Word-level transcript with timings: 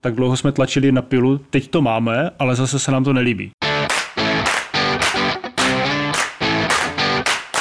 Tak 0.00 0.14
dlouho 0.14 0.36
jsme 0.36 0.52
tlačili 0.52 0.92
na 0.92 1.02
pilu, 1.02 1.38
teď 1.38 1.68
to 1.68 1.82
máme, 1.82 2.30
ale 2.38 2.56
zase 2.56 2.78
se 2.78 2.92
nám 2.92 3.04
to 3.04 3.12
nelíbí. 3.12 3.50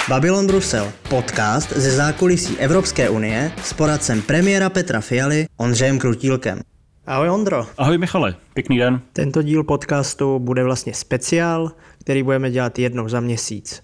Babylon 0.09 0.47
Brusel, 0.47 0.91
podcast 1.09 1.71
ze 1.71 1.91
zákulisí 1.91 2.57
Evropské 2.57 3.09
unie 3.09 3.51
s 3.63 3.73
poradcem 3.73 4.21
premiéra 4.21 4.69
Petra 4.69 5.01
Fialy 5.01 5.45
Ondřejem 5.57 5.99
Krutílkem. 5.99 6.59
Ahoj 7.05 7.29
Ondro. 7.29 7.65
Ahoj 7.77 7.97
Michale, 7.97 8.35
pěkný 8.53 8.77
den. 8.77 9.01
Tento 9.13 9.41
díl 9.41 9.63
podcastu 9.63 10.39
bude 10.39 10.63
vlastně 10.63 10.93
speciál, 10.93 11.71
který 11.99 12.23
budeme 12.23 12.51
dělat 12.51 12.79
jednou 12.79 13.09
za 13.09 13.19
měsíc. 13.19 13.83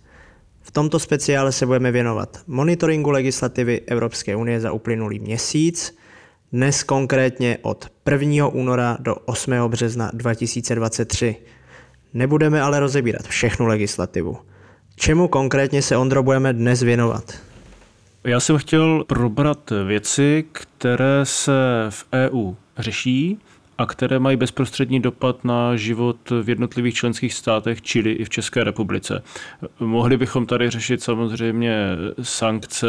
V 0.62 0.72
tomto 0.72 1.00
speciále 1.00 1.52
se 1.52 1.66
budeme 1.66 1.92
věnovat 1.92 2.40
monitoringu 2.48 3.10
legislativy 3.10 3.82
Evropské 3.88 4.36
unie 4.36 4.60
za 4.60 4.72
uplynulý 4.72 5.20
měsíc, 5.20 5.98
dnes 6.54 6.84
konkrétně 6.84 7.58
od 7.62 7.88
1. 8.12 8.48
února 8.48 8.98
do 9.00 9.16
8. 9.16 9.54
března 9.68 10.12
2023. 10.14 11.36
Nebudeme 12.14 12.62
ale 12.62 12.80
rozebírat 12.80 13.28
všechnu 13.28 13.66
legislativu. 13.66 14.38
Čemu 14.96 15.28
konkrétně 15.28 15.82
se, 15.82 15.98
Ondro, 15.98 16.24
budeme 16.24 16.54
dnes 16.54 16.84
věnovat? 16.84 17.34
Já 18.24 18.40
jsem 18.40 18.58
chtěl 18.58 19.04
probrat 19.08 19.74
věci, 19.88 20.46
které 20.52 21.20
se 21.24 21.54
v 21.90 22.06
EU 22.14 22.54
řeší 22.78 23.40
a 23.78 23.86
které 23.86 24.20
mají 24.20 24.38
bezprostřední 24.38 25.00
dopad 25.00 25.44
na 25.44 25.76
život 25.76 26.18
v 26.42 26.50
jednotlivých 26.50 26.96
členských 26.96 27.34
státech, 27.34 27.82
čili 27.82 28.12
i 28.12 28.26
v 28.26 28.30
České 28.30 28.64
republice. 28.64 29.24
Mohli 29.80 30.18
bychom 30.18 30.46
tady 30.46 30.70
řešit 30.70 31.04
samozřejmě 31.04 31.88
sankce 32.22 32.88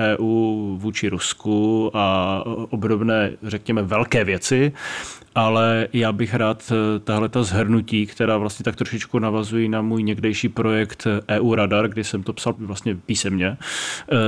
EU 0.00 0.76
vůči 0.76 1.08
Rusku 1.08 1.90
a 1.94 2.42
obdobné, 2.70 3.30
řekněme, 3.42 3.82
velké 3.82 4.24
věci, 4.24 4.72
ale 5.34 5.88
já 5.92 6.12
bych 6.12 6.34
rád 6.34 6.72
tahle 7.04 7.28
ta 7.28 7.42
zhrnutí, 7.42 8.06
která 8.06 8.36
vlastně 8.36 8.64
tak 8.64 8.76
trošičku 8.76 9.18
navazují 9.18 9.68
na 9.68 9.82
můj 9.82 10.02
někdejší 10.02 10.48
projekt 10.48 11.06
EU 11.28 11.54
Radar, 11.54 11.88
kdy 11.88 12.04
jsem 12.04 12.22
to 12.22 12.32
psal 12.32 12.54
vlastně 12.58 12.96
písemně, 13.06 13.56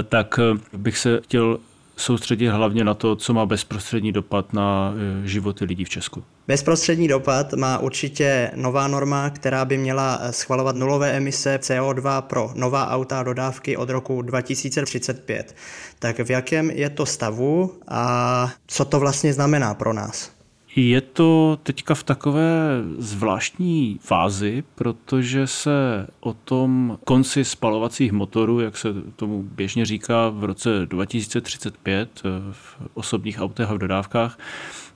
tak 0.09 0.41
bych 0.73 0.99
se 0.99 1.21
chtěl 1.25 1.59
soustředit 2.01 2.49
hlavně 2.49 2.85
na 2.85 2.95
to, 2.95 3.17
co 3.17 3.35
má 3.35 3.47
bezprostřední 3.47 4.13
dopad 4.13 4.53
na 4.53 4.95
e, 5.25 5.29
životy 5.29 5.65
lidí 5.65 5.85
v 5.85 5.89
Česku. 5.89 6.25
Bezprostřední 6.49 7.09
dopad 7.09 7.53
má 7.53 7.79
určitě 7.79 8.51
nová 8.55 8.89
norma, 8.89 9.31
která 9.31 9.65
by 9.65 9.79
měla 9.79 10.19
e, 10.21 10.33
schvalovat 10.33 10.77
nulové 10.77 11.13
emise 11.13 11.59
CO2 11.63 12.23
pro 12.23 12.51
nová 12.55 12.89
auta 12.89 13.21
a 13.21 13.23
dodávky 13.23 13.77
od 13.77 13.91
roku 13.91 14.23
2035. 14.23 15.57
Tak 15.99 16.19
v 16.19 16.31
jakém 16.31 16.71
je 16.71 16.91
to 16.91 17.07
stavu 17.07 17.75
a 17.89 18.53
co 18.67 18.85
to 18.85 19.01
vlastně 19.01 19.33
znamená 19.33 19.75
pro 19.75 19.93
nás? 19.93 20.40
Je 20.77 21.01
to 21.01 21.59
teďka 21.63 21.95
v 21.95 22.03
takové 22.03 22.83
zvláštní 22.99 23.99
fázi, 24.03 24.65
protože 24.75 25.47
se 25.47 26.07
o 26.21 26.33
tom 26.33 26.99
konci 27.05 27.45
spalovacích 27.45 28.13
motorů, 28.13 28.61
jak 28.61 28.77
se 28.77 28.89
tomu 29.17 29.43
běžně 29.43 29.85
říká, 29.85 30.29
v 30.29 30.45
roce 30.45 30.87
2035 30.87 32.23
eh, 32.25 32.29
v 32.53 32.77
osobních 32.95 33.41
autech 33.41 33.71
a 33.71 33.75
v 33.75 33.79
dodávkách, 33.79 34.39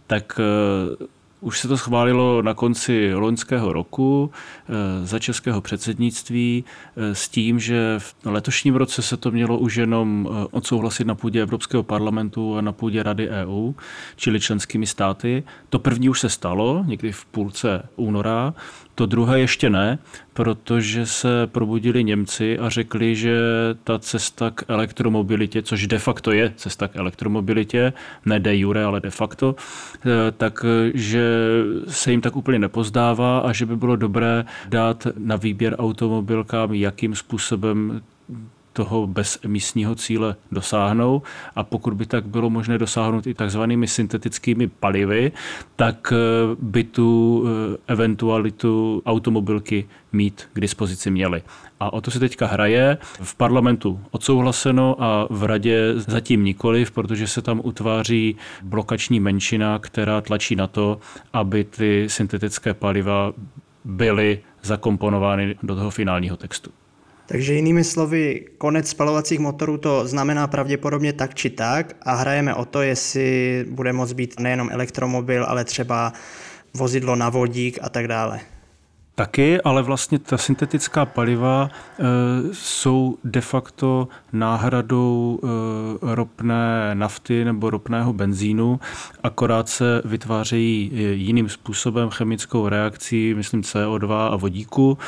tak 0.06 0.40
eh, 0.40 1.06
už 1.44 1.60
se 1.60 1.68
to 1.68 1.76
schválilo 1.76 2.42
na 2.42 2.54
konci 2.54 3.14
loňského 3.14 3.72
roku 3.72 4.30
eh, 4.32 5.06
za 5.06 5.18
českého 5.18 5.60
předsednictví 5.60 6.64
eh, 6.96 7.14
s 7.14 7.28
tím, 7.28 7.60
že 7.60 7.98
v 7.98 8.14
letošním 8.24 8.74
roce 8.74 9.02
se 9.02 9.16
to 9.16 9.30
mělo 9.30 9.58
už 9.58 9.76
jenom 9.76 10.28
eh, 10.30 10.46
odsouhlasit 10.50 11.06
na 11.06 11.14
půdě 11.14 11.42
Evropského 11.42 11.82
parlamentu 11.82 12.56
a 12.56 12.60
na 12.60 12.72
půdě 12.72 13.02
Rady 13.02 13.28
EU, 13.28 13.72
čili 14.16 14.40
členskými 14.40 14.86
státy. 14.86 15.42
To 15.68 15.78
první 15.78 16.08
už 16.08 16.20
se 16.20 16.28
stalo 16.28 16.84
někdy 16.86 17.12
v 17.12 17.24
půlce 17.24 17.88
února 17.96 18.54
to 18.94 19.06
druhé 19.06 19.40
ještě 19.40 19.70
ne, 19.70 19.98
protože 20.32 21.06
se 21.06 21.46
probudili 21.46 22.04
Němci 22.04 22.58
a 22.58 22.68
řekli, 22.68 23.16
že 23.16 23.38
ta 23.84 23.98
cesta 23.98 24.50
k 24.50 24.64
elektromobilitě, 24.68 25.62
což 25.62 25.86
de 25.86 25.98
facto 25.98 26.32
je 26.32 26.52
cesta 26.56 26.88
k 26.88 26.96
elektromobilitě, 26.96 27.92
ne 28.26 28.40
de 28.40 28.56
jure, 28.56 28.84
ale 28.84 29.00
de 29.00 29.10
facto, 29.10 29.56
eh, 30.06 30.32
tak 30.36 30.64
že 30.94 31.38
se 31.88 32.10
jim 32.10 32.20
tak 32.20 32.36
úplně 32.36 32.58
nepozdává 32.58 33.38
a 33.38 33.52
že 33.52 33.66
by 33.66 33.76
bylo 33.76 33.96
dobré 33.96 34.44
dát 34.68 35.06
na 35.18 35.36
výběr 35.36 35.76
automobilkám, 35.78 36.74
jakým 36.74 37.14
způsobem 37.14 38.02
toho 38.74 39.06
bezemisního 39.06 39.94
cíle 39.94 40.36
dosáhnou 40.52 41.22
a 41.56 41.62
pokud 41.62 41.94
by 41.94 42.06
tak 42.06 42.26
bylo 42.26 42.50
možné 42.50 42.78
dosáhnout 42.78 43.26
i 43.26 43.34
takzvanými 43.34 43.86
syntetickými 43.86 44.66
palivy, 44.66 45.32
tak 45.76 46.12
eh, 46.12 46.16
by 46.58 46.84
tu 46.84 47.44
eh, 47.46 47.92
eventualitu 47.92 49.02
automobilky 49.06 49.88
mít 50.12 50.48
k 50.52 50.60
dispozici 50.60 51.10
měli. 51.10 51.42
A 51.80 51.92
o 51.92 52.00
to 52.00 52.10
se 52.10 52.20
teďka 52.20 52.46
hraje. 52.46 52.98
V 53.22 53.34
parlamentu 53.34 54.00
odsouhlaseno 54.10 54.96
a 55.02 55.26
v 55.30 55.44
radě 55.44 55.94
zatím 55.96 56.44
nikoliv, 56.44 56.90
protože 56.90 57.26
se 57.26 57.42
tam 57.42 57.60
utváří 57.64 58.36
blokační 58.62 59.20
menšina, 59.20 59.78
která 59.78 60.20
tlačí 60.20 60.56
na 60.56 60.66
to, 60.66 60.98
aby 61.32 61.64
ty 61.64 62.06
syntetické 62.08 62.74
paliva 62.74 63.32
byly 63.84 64.40
zakomponovány 64.62 65.56
do 65.62 65.74
toho 65.74 65.90
finálního 65.90 66.36
textu. 66.36 66.70
Takže 67.34 67.54
jinými 67.54 67.84
slovy, 67.84 68.44
konec 68.58 68.88
spalovacích 68.88 69.38
motorů 69.38 69.78
to 69.78 70.06
znamená 70.06 70.46
pravděpodobně 70.46 71.12
tak 71.12 71.34
či 71.34 71.50
tak 71.50 71.96
a 72.02 72.14
hrajeme 72.14 72.54
o 72.54 72.64
to, 72.64 72.82
jestli 72.82 73.66
bude 73.70 73.92
moct 73.92 74.12
být 74.12 74.40
nejenom 74.40 74.70
elektromobil, 74.72 75.44
ale 75.44 75.64
třeba 75.64 76.12
vozidlo 76.74 77.16
na 77.16 77.28
vodík 77.28 77.78
a 77.82 77.88
tak 77.88 78.08
dále. 78.08 78.40
Taky, 79.14 79.60
ale 79.60 79.82
vlastně 79.82 80.18
ta 80.18 80.38
syntetická 80.38 81.06
paliva 81.06 81.70
e, 81.70 82.02
jsou 82.52 83.18
de 83.24 83.40
facto 83.40 84.08
náhradou 84.32 85.40
e, 85.42 85.46
ropné 86.14 86.94
nafty 86.94 87.44
nebo 87.44 87.70
ropného 87.70 88.12
benzínu, 88.12 88.80
akorát 89.22 89.68
se 89.68 90.02
vytvářejí 90.04 90.90
jiným 91.12 91.48
způsobem 91.48 92.10
chemickou 92.10 92.68
reakcí, 92.68 93.34
myslím 93.34 93.60
CO2 93.60 94.12
a 94.12 94.36
vodíku. 94.36 94.98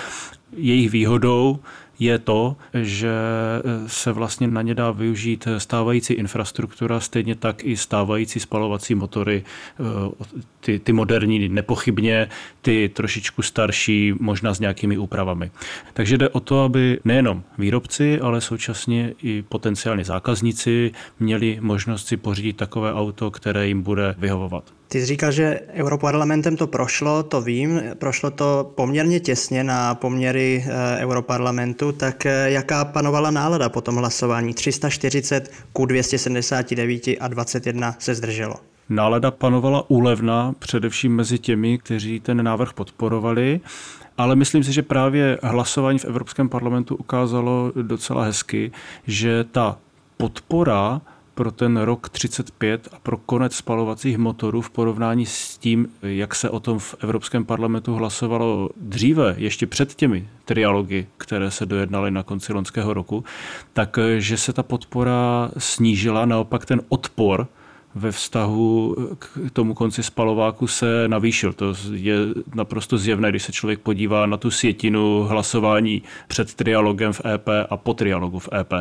Jejich 0.56 0.91
výhodou 0.91 1.58
je 1.99 2.19
to, 2.19 2.57
že 2.75 3.11
eh, 3.11 3.89
se 3.89 4.12
vlastně 4.12 4.49
na 4.49 4.62
ně 4.62 4.75
dá 4.75 4.91
využít 4.91 5.49
stávající 5.59 6.15
infrastruktura, 6.15 7.01
stejně 7.01 7.34
tak 7.34 7.65
i 7.65 7.77
stávající 7.77 8.41
spalovací 8.41 8.95
motory, 8.95 9.45
eh, 9.45 10.25
ty, 10.61 10.79
ty 10.79 10.93
moderní 10.93 11.49
nepochybně, 11.49 12.29
ty 12.62 12.89
trošičku 12.89 13.43
starší, 13.43 14.15
možná 14.21 14.55
s 14.55 14.61
nějakými 14.61 14.99
úpravami. 14.99 15.51
Takže 15.93 16.19
jde 16.19 16.29
o 16.29 16.41
to, 16.41 16.62
aby 16.62 17.01
nejenom 17.05 17.43
výrobci, 17.59 18.21
ale 18.21 18.41
současně 18.41 19.15
i 19.23 19.43
potenciální 19.43 20.05
zákazníci 20.05 20.93
měli 21.21 21.59
možnost 21.61 22.06
si 22.06 22.17
pořídit 22.17 22.56
takové 22.56 22.95
auto, 22.95 23.31
které 23.31 23.69
jim 23.69 23.83
bude 23.83 24.15
vyhovovat. 24.19 24.65
Ty 24.89 25.01
jsi 25.01 25.07
říkal, 25.07 25.33
že 25.33 25.61
Europarlamentem 25.75 26.57
to 26.57 26.67
prošlo, 26.67 27.23
to 27.23 27.41
vím, 27.41 27.81
prošlo 27.99 28.31
to 28.31 28.73
poměrně 28.75 29.21
těsně 29.21 29.65
na 29.65 29.95
poměry 29.95 30.65
eh, 30.67 30.99
Europarlamentu, 31.01 31.93
tak 31.93 32.27
eh, 32.27 32.51
jaká 32.51 32.85
panovala 32.85 33.31
nálada 33.31 33.69
po 33.69 33.81
tom 33.81 33.97
hlasování? 33.97 34.55
340 34.55 35.51
ku 35.73 35.87
279 35.87 37.03
a 37.21 37.29
21 37.29 37.95
se 37.99 38.15
zdrželo. 38.15 38.55
Nálada 38.89 39.31
panovala 39.31 39.91
úlevna 39.91 40.55
především 40.59 41.17
mezi 41.17 41.39
těmi, 41.39 41.79
kteří 41.79 42.21
ten 42.21 42.45
návrh 42.45 42.73
podporovali, 42.73 43.61
ale 44.19 44.37
myslím 44.37 44.65
si, 44.65 44.73
že 44.73 44.83
právě 44.83 45.39
hlasování 45.43 45.99
v 45.99 46.05
Evropském 46.05 46.49
parlamentu 46.49 46.97
ukázalo 46.97 47.73
docela 47.83 48.25
hezky, 48.25 48.73
že 49.07 49.45
ta 49.45 49.79
podpora 50.17 51.01
pro 51.37 51.51
ten 51.51 51.77
rok 51.77 52.09
35 52.09 52.89
a 52.93 52.99
pro 53.03 53.17
konec 53.17 53.55
spalovacích 53.55 54.19
motorů 54.19 54.61
v 54.61 54.71
porovnání 54.71 55.27
s 55.27 55.59
tím, 55.59 55.89
jak 56.03 56.35
se 56.35 56.51
o 56.51 56.61
tom 56.61 56.79
v 56.79 56.94
Evropském 57.00 57.44
parlamentu 57.44 57.94
hlasovalo 57.94 58.69
dříve, 58.77 59.35
ještě 59.38 59.67
před 59.67 59.94
těmi 59.94 60.29
trialogy, 60.44 61.06
které 61.17 61.50
se 61.50 61.67
dojednaly 61.67 62.11
na 62.11 62.23
konci 62.23 62.53
loňského 62.53 62.94
roku, 62.94 63.25
tak 63.73 63.99
že 64.19 64.37
se 64.37 64.53
ta 64.53 64.62
podpora 64.62 65.50
snížila, 65.59 66.27
naopak 66.27 66.67
ten 66.67 66.81
odpor 66.88 67.47
ve 67.96 68.12
vztahu 68.12 68.96
k 69.19 69.50
tomu 69.52 69.75
konci 69.75 70.02
spalováku 70.02 70.66
se 70.66 71.08
navýšil. 71.08 71.52
To 71.52 71.75
je 71.93 72.16
naprosto 72.54 72.98
zjevné, 72.98 73.31
když 73.31 73.43
se 73.43 73.52
člověk 73.52 73.81
podívá 73.81 74.26
na 74.26 74.37
tu 74.37 74.50
sjetinu 74.50 75.22
hlasování 75.22 76.02
před 76.28 76.54
trialogem 76.54 77.12
v 77.12 77.20
EP 77.26 77.48
a 77.70 77.76
po 77.76 77.94
trialogu 77.94 78.38
v 78.38 78.48
EP. 78.60 78.72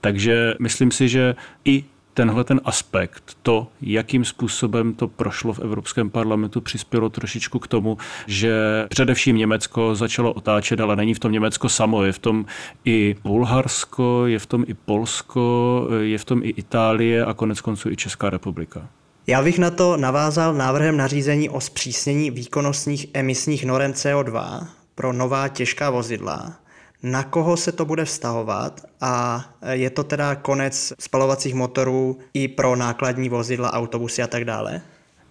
Takže 0.00 0.54
myslím 0.60 0.90
si, 0.90 1.08
že 1.08 1.34
i 1.64 1.84
tenhle 2.14 2.44
ten 2.44 2.60
aspekt, 2.64 3.36
to, 3.42 3.66
jakým 3.80 4.24
způsobem 4.24 4.94
to 4.94 5.08
prošlo 5.08 5.52
v 5.52 5.58
Evropském 5.58 6.10
parlamentu, 6.10 6.60
přispělo 6.60 7.08
trošičku 7.08 7.58
k 7.58 7.68
tomu, 7.68 7.98
že 8.26 8.54
především 8.88 9.36
Německo 9.36 9.94
začalo 9.94 10.32
otáčet, 10.32 10.80
ale 10.80 10.96
není 10.96 11.14
v 11.14 11.18
tom 11.18 11.32
Německo 11.32 11.68
samo, 11.68 12.04
je 12.04 12.12
v 12.12 12.18
tom 12.18 12.46
i 12.84 13.16
Bulharsko, 13.22 14.26
je 14.26 14.38
v 14.38 14.46
tom 14.46 14.64
i 14.66 14.74
Polsko, 14.74 15.88
je 16.00 16.18
v 16.18 16.24
tom 16.24 16.42
i 16.42 16.48
Itálie 16.48 17.24
a 17.24 17.34
konec 17.34 17.60
konců 17.60 17.90
i 17.90 17.96
Česká 17.96 18.30
republika. 18.30 18.88
Já 19.26 19.42
bych 19.42 19.58
na 19.58 19.70
to 19.70 19.96
navázal 19.96 20.54
návrhem 20.54 20.96
nařízení 20.96 21.48
o 21.48 21.60
zpřísnění 21.60 22.30
výkonnostních 22.30 23.06
emisních 23.14 23.64
norem 23.64 23.92
CO2 23.92 24.66
pro 24.94 25.12
nová 25.12 25.48
těžká 25.48 25.90
vozidla. 25.90 26.63
Na 27.04 27.22
koho 27.22 27.56
se 27.56 27.72
to 27.72 27.84
bude 27.84 28.04
vztahovat 28.04 28.80
a 29.00 29.44
je 29.70 29.90
to 29.90 30.04
teda 30.04 30.34
konec 30.34 30.92
spalovacích 31.00 31.54
motorů 31.54 32.18
i 32.34 32.48
pro 32.48 32.76
nákladní 32.76 33.28
vozidla, 33.28 33.72
autobusy 33.72 34.22
a 34.22 34.26
tak 34.26 34.44
dále? 34.44 34.80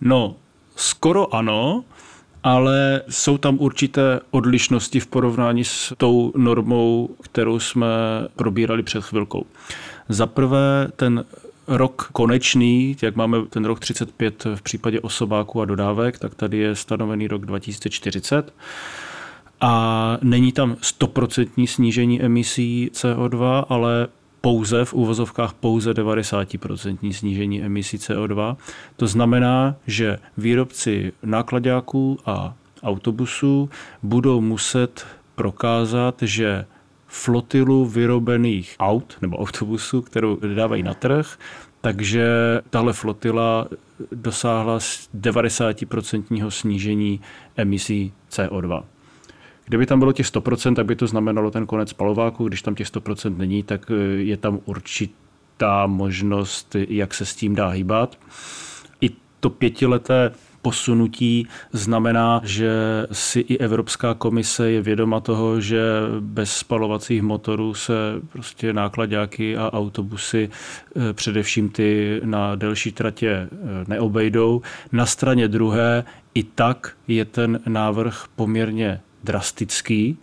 No, 0.02 0.36
skoro 0.76 1.36
ano, 1.36 1.84
ale 2.44 3.02
jsou 3.10 3.38
tam 3.38 3.58
určité 3.60 4.20
odlišnosti 4.32 5.00
v 5.00 5.08
porovnání 5.08 5.64
s 5.64 5.94
tou 5.98 6.34
normou, 6.36 7.10
kterou 7.22 7.60
jsme 7.60 7.88
probírali 8.36 8.84
před 8.84 9.04
chvilkou. 9.04 9.46
Za 10.10 10.28
prvé, 10.28 10.88
ten 10.96 11.26
rok 11.68 12.10
konečný, 12.12 12.98
jak 13.02 13.16
máme 13.16 13.38
ten 13.50 13.66
rok 13.66 13.80
35 13.80 14.46
v 14.56 14.62
případě 14.62 15.00
osobáků 15.00 15.62
a 15.62 15.66
dodávek, 15.66 16.20
tak 16.20 16.36
tady 16.36 16.58
je 16.58 16.76
stanovený 16.76 17.28
rok 17.28 17.46
2040 17.46 18.54
a 19.64 20.18
není 20.22 20.52
tam 20.52 20.76
stoprocentní 20.82 21.68
snížení 21.68 22.22
emisí 22.22 22.90
CO2, 22.94 23.66
ale 23.70 24.08
pouze 24.42 24.86
v 24.86 24.94
úvozovkách 24.94 25.54
pouze 25.54 25.94
90% 25.94 27.12
snížení 27.12 27.64
emisí 27.64 27.98
CO2. 27.98 28.56
To 28.96 29.08
znamená, 29.08 29.76
že 29.88 30.18
výrobci 30.38 31.14
nákladáků 31.24 32.20
a 32.26 32.54
autobusů 32.84 33.70
budou 34.04 34.42
muset 34.42 35.06
prokázat, 35.36 36.16
že 36.22 36.66
flotilu 37.08 37.86
vyrobených 37.86 38.76
aut 38.80 39.18
nebo 39.22 39.38
autobusů, 39.38 40.02
kterou 40.02 40.40
dávají 40.56 40.84
na 40.84 40.94
trh, 40.94 41.38
takže 41.82 42.28
tahle 42.70 42.94
flotila 42.94 43.68
dosáhla 44.12 44.78
90% 44.78 46.50
snížení 46.50 47.22
emisí 47.58 48.14
CO2. 48.32 48.84
Kdyby 49.66 49.86
tam 49.86 50.00
bylo 50.00 50.12
těch 50.12 50.26
100%, 50.26 50.76
tak 50.76 50.86
by 50.86 50.96
to 50.96 51.08
znamenalo 51.08 51.52
ten 51.52 51.66
konec 51.66 51.90
spalováku. 51.90 52.48
Když 52.48 52.62
tam 52.62 52.76
těch 52.76 52.88
100% 52.88 53.38
není, 53.38 53.64
tak 53.64 53.92
eh, 53.92 53.96
je 54.22 54.38
tam 54.38 54.60
určitá 54.66 55.88
možnost, 55.88 56.76
jak 56.90 57.14
se 57.14 57.26
s 57.26 57.36
tím 57.36 57.56
dá 57.56 57.68
hýbat. 57.68 58.18
I 59.02 59.10
to 59.40 59.50
pětileté 59.50 60.32
posunutí 60.64 61.48
znamená, 61.72 62.42
že 62.44 62.72
si 63.12 63.40
i 63.40 63.58
Evropská 63.58 64.14
komise 64.14 64.72
je 64.72 64.82
vědoma 64.82 65.20
toho, 65.20 65.62
že 65.62 65.82
bez 66.20 66.52
spalovacích 66.52 67.22
motorů 67.22 67.74
se 67.74 67.94
prostě 68.30 68.74
nákladáky 68.74 69.58
a 69.58 69.74
autobusy, 69.74 70.50
eh, 70.50 71.14
především 71.14 71.70
ty 71.70 72.22
na 72.24 72.56
delší 72.56 72.92
tratě, 72.92 73.30
eh, 73.30 73.50
neobejdou. 73.88 74.62
Na 74.92 75.06
straně 75.06 75.48
druhé 75.48 76.04
i 76.34 76.44
tak 76.44 76.92
je 77.08 77.26
ten 77.26 77.60
návrh 77.68 78.26
poměrně 78.36 79.02
drastický, 79.24 80.18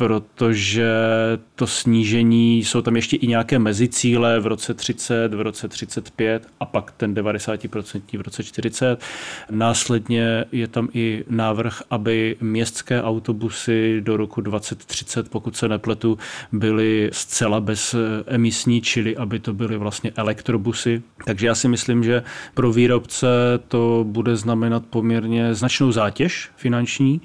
protože 0.00 0.92
to 1.54 1.66
snížení, 1.66 2.64
jsou 2.64 2.82
tam 2.82 2.96
ještě 2.96 3.16
i 3.16 3.26
nějaké 3.26 3.58
mezicíle 3.58 4.40
v 4.40 4.46
roce 4.46 4.74
30, 4.74 5.34
v 5.34 5.40
roce 5.40 5.68
35 5.68 6.46
a 6.60 6.64
pak 6.64 6.90
ten 6.90 7.14
90% 7.14 8.18
v 8.18 8.20
roce 8.20 8.44
40. 8.44 9.02
Následně 9.50 10.44
je 10.52 10.68
tam 10.68 10.88
i 10.94 11.24
návrh, 11.28 11.82
aby 11.90 12.36
městské 12.40 13.02
autobusy 13.02 14.00
do 14.00 14.16
roku 14.16 14.40
2030, 14.40 15.28
pokud 15.28 15.56
se 15.56 15.68
nepletu, 15.68 16.18
byly 16.52 17.10
zcela 17.12 17.60
bez 17.60 17.94
emisní, 18.26 18.80
čili 18.80 19.16
aby 19.16 19.38
to 19.38 19.54
byly 19.54 19.76
vlastně 19.76 20.12
elektrobusy. 20.16 21.02
Takže 21.24 21.46
já 21.46 21.54
si 21.54 21.68
myslím, 21.68 22.04
že 22.04 22.22
pro 22.54 22.72
výrobce 22.72 23.26
to 23.68 24.04
bude 24.08 24.36
znamenat 24.36 24.82
poměrně 24.90 25.54
značnou 25.54 25.92
zátěž 25.92 26.50
finanční, 26.56 27.20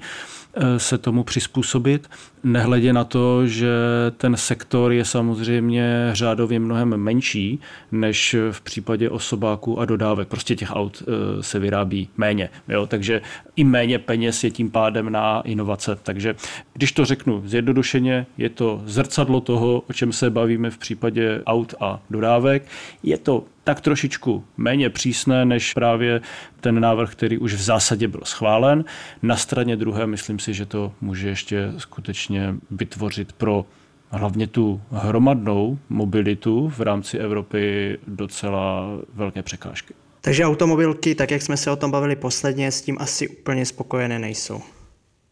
se 0.76 0.98
tomu 0.98 1.24
přizpůsobit, 1.24 2.08
nehledě 2.46 2.92
na 2.92 3.04
to, 3.04 3.46
že 3.46 3.68
ten 4.16 4.36
sektor 4.36 4.92
je 4.92 5.04
samozřejmě 5.04 6.08
řádově 6.12 6.58
mnohem 6.58 6.88
menší 6.88 7.60
než 7.92 8.36
v 8.50 8.60
případě 8.60 9.10
osobáků 9.10 9.80
a 9.80 9.84
dodávek. 9.84 10.28
Prostě 10.28 10.56
těch 10.56 10.70
aut 10.72 11.02
eh, 11.02 11.42
se 11.42 11.58
vyrábí 11.58 12.08
méně, 12.16 12.48
jo? 12.68 12.86
takže 12.86 13.20
i 13.56 13.64
méně 13.64 13.98
peněz 13.98 14.44
je 14.44 14.50
tím 14.50 14.70
pádem 14.70 15.12
na 15.12 15.40
inovace. 15.40 15.98
Takže 16.02 16.34
když 16.72 16.92
to 16.92 17.04
řeknu 17.04 17.42
zjednodušeně, 17.44 18.26
je 18.38 18.48
to 18.48 18.82
zrcadlo 18.84 19.40
toho, 19.40 19.82
o 19.90 19.92
čem 19.92 20.12
se 20.12 20.30
bavíme 20.30 20.70
v 20.70 20.78
případě 20.78 21.42
aut 21.46 21.74
a 21.80 22.00
dodávek. 22.10 22.66
Je 23.02 23.18
to 23.18 23.44
tak 23.66 23.80
trošičku 23.80 24.44
méně 24.56 24.90
přísné 24.90 25.44
než 25.44 25.74
právě 25.74 26.20
ten 26.60 26.80
návrh, 26.80 27.12
který 27.12 27.38
už 27.38 27.54
v 27.54 27.60
zásadě 27.60 28.08
byl 28.08 28.20
schválen. 28.24 28.84
Na 29.22 29.36
straně 29.36 29.76
druhé 29.76 30.06
myslím 30.06 30.38
si, 30.38 30.54
že 30.54 30.66
to 30.66 30.92
může 31.00 31.28
ještě 31.28 31.72
skutečně 31.78 32.35
vytvořit 32.70 33.32
pro 33.32 33.64
hlavně 34.10 34.46
tu 34.46 34.80
hromadnou 34.90 35.78
mobilitu 35.88 36.68
v 36.68 36.80
rámci 36.80 37.18
Evropy 37.18 37.98
docela 38.06 38.86
velké 39.14 39.42
překážky. 39.42 39.94
Takže 40.20 40.44
automobilky, 40.44 41.14
tak 41.14 41.30
jak 41.30 41.42
jsme 41.42 41.56
se 41.56 41.70
o 41.70 41.76
tom 41.76 41.90
bavili 41.90 42.16
posledně, 42.16 42.72
s 42.72 42.82
tím 42.82 42.96
asi 43.00 43.28
úplně 43.28 43.66
spokojené 43.66 44.18
nejsou. 44.18 44.60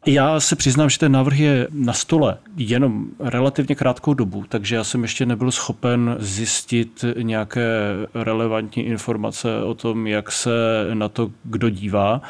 Já 0.06 0.40
se 0.40 0.56
přiznám, 0.56 0.90
že 0.90 0.98
ten 0.98 1.12
návrh 1.12 1.38
je 1.38 1.68
na 1.70 1.92
stole 1.92 2.38
jenom 2.56 3.06
relativně 3.20 3.74
krátkou 3.74 4.14
dobu, 4.14 4.44
takže 4.48 4.76
já 4.76 4.84
jsem 4.84 5.02
ještě 5.02 5.26
nebyl 5.26 5.50
schopen 5.50 6.16
zjistit 6.18 7.04
nějaké 7.22 7.68
relevantní 8.14 8.82
informace 8.82 9.62
o 9.62 9.74
tom, 9.74 10.06
jak 10.06 10.32
se 10.32 10.50
na 10.94 11.08
to 11.08 11.30
kdo 11.44 11.70
dívá 11.70 12.22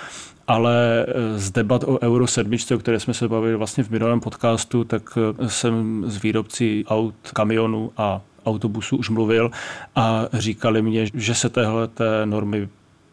ale 0.49 1.07
z 1.37 1.51
debat 1.51 1.85
o 1.85 1.99
Euro 2.03 2.27
7, 2.27 2.57
o 2.75 2.79
které 2.79 3.01
jsme 3.01 3.15
se 3.15 3.29
bavili 3.29 3.57
vlastně 3.57 3.85
v 3.85 3.91
minulém 3.91 4.21
podcastu, 4.21 4.85
tak 4.85 5.19
jsem 5.47 6.05
s 6.07 6.23
výrobci 6.23 6.85
aut, 6.89 7.15
kamionů 7.33 7.93
a 7.97 8.21
autobusů 8.47 8.97
už 8.97 9.09
mluvil 9.09 9.51
a 9.97 10.27
říkali 10.33 10.83
mě, 10.83 11.07
že 11.15 11.35
se 11.35 11.49
téhle 11.49 11.89
té 11.89 12.27
normy 12.27 12.69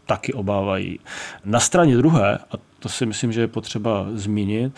taky 0.05 0.33
obávají. 0.33 0.99
Na 1.45 1.59
straně 1.59 1.97
druhé, 1.97 2.37
a 2.37 2.57
to 2.81 2.89
si 2.89 3.05
myslím, 3.05 3.31
že 3.31 3.41
je 3.41 3.47
potřeba 3.47 4.05
zmínit. 4.13 4.73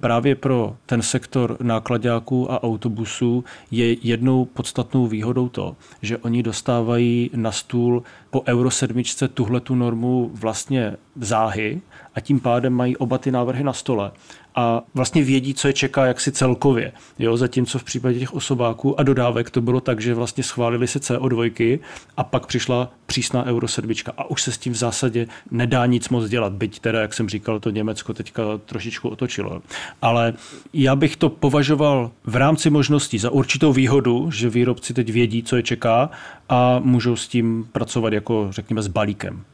Právě 0.00 0.34
pro 0.34 0.76
ten 0.86 1.02
sektor 1.02 1.56
nákladáků 1.62 2.52
a 2.52 2.62
autobusů 2.62 3.44
je 3.70 3.96
jednou 4.06 4.44
podstatnou 4.44 5.06
výhodou 5.06 5.48
to, 5.48 5.76
že 6.02 6.18
oni 6.18 6.42
dostávají 6.42 7.30
na 7.34 7.52
stůl 7.52 8.02
po 8.30 8.42
Euro 8.46 8.70
7 8.70 9.02
tuhle 9.34 9.60
tu 9.60 9.74
normu 9.74 10.30
vlastně 10.34 10.96
záhy 11.16 11.80
a 12.14 12.20
tím 12.20 12.40
pádem 12.40 12.72
mají 12.72 12.96
oba 12.96 13.18
ty 13.18 13.30
návrhy 13.30 13.64
na 13.64 13.72
stole 13.72 14.10
a 14.58 14.82
vlastně 14.94 15.22
vědí, 15.22 15.54
co 15.54 15.68
je 15.68 15.72
čeká 15.72 16.06
jaksi 16.06 16.32
celkově. 16.32 16.92
Jo, 17.18 17.36
zatímco 17.36 17.78
v 17.78 17.84
případě 17.84 18.18
těch 18.18 18.34
osobáků 18.34 19.00
a 19.00 19.02
dodávek 19.02 19.50
to 19.50 19.60
bylo 19.60 19.80
tak, 19.80 20.00
že 20.00 20.14
vlastně 20.14 20.44
schválili 20.44 20.86
se 20.86 20.98
CO2 20.98 21.78
a 22.16 22.24
pak 22.24 22.46
přišla 22.46 22.92
přísná 23.06 23.44
Euro 23.44 23.68
7 23.68 23.90
a 24.16 24.30
už 24.30 24.42
se 24.42 24.52
s 24.52 24.58
tím 24.58 24.72
v 24.72 24.76
zásadě 24.76 25.26
nedá 25.50 25.86
nic 25.86 26.08
moc 26.08 26.28
dělat, 26.28 26.52
byť 26.52 26.78
teda, 26.80 27.00
jak 27.00 27.14
jsem 27.14 27.28
říkal, 27.28 27.60
to 27.60 27.70
Německo 27.70 28.14
teďka 28.14 28.42
trošičku 28.66 29.08
otočilo. 29.08 29.62
Ale 30.02 30.34
já 30.72 30.96
bych 30.96 31.16
to 31.16 31.28
považoval 31.28 32.10
v 32.24 32.36
rámci 32.36 32.70
možností 32.70 33.18
za 33.18 33.30
určitou 33.30 33.72
výhodu, 33.72 34.30
že 34.30 34.50
výrobci 34.50 34.94
teď 34.94 35.12
vědí, 35.12 35.42
co 35.42 35.56
je 35.56 35.62
čeká 35.62 36.10
a 36.48 36.78
můžou 36.78 37.16
s 37.16 37.28
tím 37.28 37.68
pracovat 37.72 38.12
jako, 38.12 38.48
řekněme, 38.50 38.82
s 38.82 38.88
balíkem. 38.88 39.44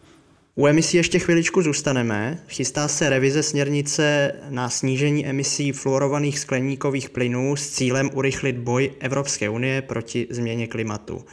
U 0.56 0.66
emisí 0.66 0.96
ještě 0.96 1.18
chviličku 1.18 1.62
zůstaneme. 1.62 2.38
Chystá 2.48 2.88
se 2.88 3.10
revize 3.10 3.42
směrnice 3.42 4.32
na 4.48 4.70
snížení 4.70 5.26
emisí 5.26 5.72
fluorovaných 5.72 6.38
skleníkových 6.38 7.10
plynů 7.10 7.56
s 7.56 7.70
cílem 7.70 8.10
urychlit 8.12 8.56
boj 8.56 8.90
Evropské 9.00 9.48
unie 9.48 9.82
proti 9.82 10.26
změně 10.30 10.66
klimatu. 10.66 11.24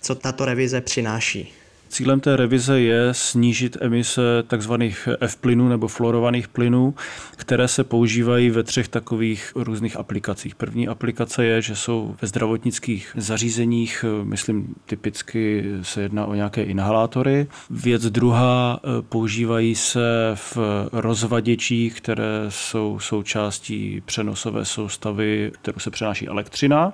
Co 0.00 0.14
tato 0.14 0.44
revize 0.44 0.80
přináší? 0.80 1.52
Cílem 1.94 2.20
té 2.20 2.36
revize 2.36 2.80
je 2.80 3.14
snížit 3.14 3.76
emise 3.80 4.22
tzv. 4.56 4.72
F-plynů 5.20 5.68
nebo 5.68 5.88
fluorovaných 5.88 6.48
plynů, 6.48 6.94
které 7.36 7.68
se 7.68 7.84
používají 7.84 8.50
ve 8.50 8.62
třech 8.62 8.88
takových 8.88 9.52
různých 9.54 9.96
aplikacích. 9.96 10.54
První 10.54 10.88
aplikace 10.88 11.44
je, 11.44 11.62
že 11.62 11.76
jsou 11.76 12.16
ve 12.22 12.28
zdravotnických 12.28 13.12
zařízeních, 13.16 14.04
myslím 14.22 14.74
typicky 14.86 15.64
se 15.82 16.02
jedná 16.02 16.26
o 16.26 16.34
nějaké 16.34 16.62
inhalátory. 16.62 17.46
Věc 17.70 18.10
druhá, 18.10 18.80
používají 19.08 19.74
se 19.74 20.32
v 20.34 20.58
rozvaděčích, 20.92 21.94
které 22.00 22.44
jsou 22.48 22.98
součástí 22.98 24.02
přenosové 24.04 24.64
soustavy, 24.64 25.52
kterou 25.62 25.78
se 25.78 25.90
přenáší 25.90 26.28
elektřina. 26.28 26.92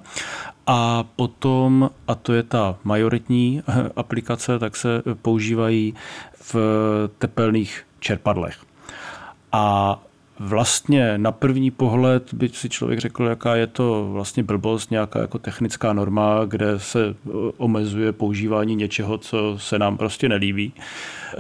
A 0.67 1.03
potom, 1.17 1.91
a 2.09 2.15
to 2.15 2.33
je 2.33 2.43
ta 2.43 2.77
majoritní 2.85 3.63
aplikace, 3.97 4.59
tak 4.59 4.77
se 4.77 5.03
používají 5.23 5.95
v 6.41 6.57
tepelných 7.19 7.87
čerpadlech. 8.01 8.59
A 9.53 9.99
vlastně 10.41 11.19
na 11.19 11.33
první 11.33 11.71
pohled 11.71 12.35
by 12.35 12.49
si 12.49 12.69
člověk 12.69 13.01
řekl, 13.01 13.25
jaká 13.25 13.57
je 13.57 13.67
to 13.67 14.09
vlastně 14.13 14.43
blbost, 14.43 14.91
nějaká 14.91 15.21
jako 15.21 15.39
technická 15.39 15.93
norma, 15.93 16.45
kde 16.45 16.79
se 16.79 17.15
omezuje 17.57 18.13
používání 18.13 18.75
něčeho, 18.75 19.19
co 19.19 19.59
se 19.59 19.79
nám 19.79 19.97
prostě 19.97 20.29
nelíbí. 20.29 20.73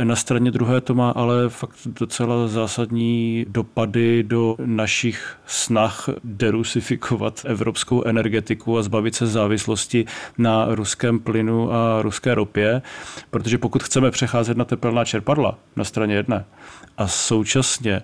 Na 0.04 0.16
straně 0.16 0.50
druhé 0.50 0.80
to 0.80 0.94
má 0.94 1.10
ale 1.10 1.48
fakt 1.48 1.76
docela 1.86 2.48
zásadní 2.48 3.46
dopady 3.48 4.22
do 4.22 4.56
našich 4.64 5.36
snah 5.46 6.08
derusifikovat 6.24 7.42
evropskou 7.44 8.04
energetiku 8.04 8.78
a 8.78 8.82
zbavit 8.82 9.14
se 9.14 9.26
závislosti 9.26 10.04
na 10.38 10.66
ruském 10.68 11.18
plynu 11.18 11.72
a 11.72 12.02
ruské 12.02 12.34
ropě, 12.34 12.82
protože 13.30 13.58
pokud 13.58 13.82
chceme 13.82 14.10
přecházet 14.10 14.56
na 14.56 14.64
tepelná 14.64 15.04
čerpadla 15.04 15.58
na 15.76 15.84
straně 15.84 16.14
jedné 16.14 16.44
a 17.00 17.08
současně 17.08 17.92
e, 17.92 18.02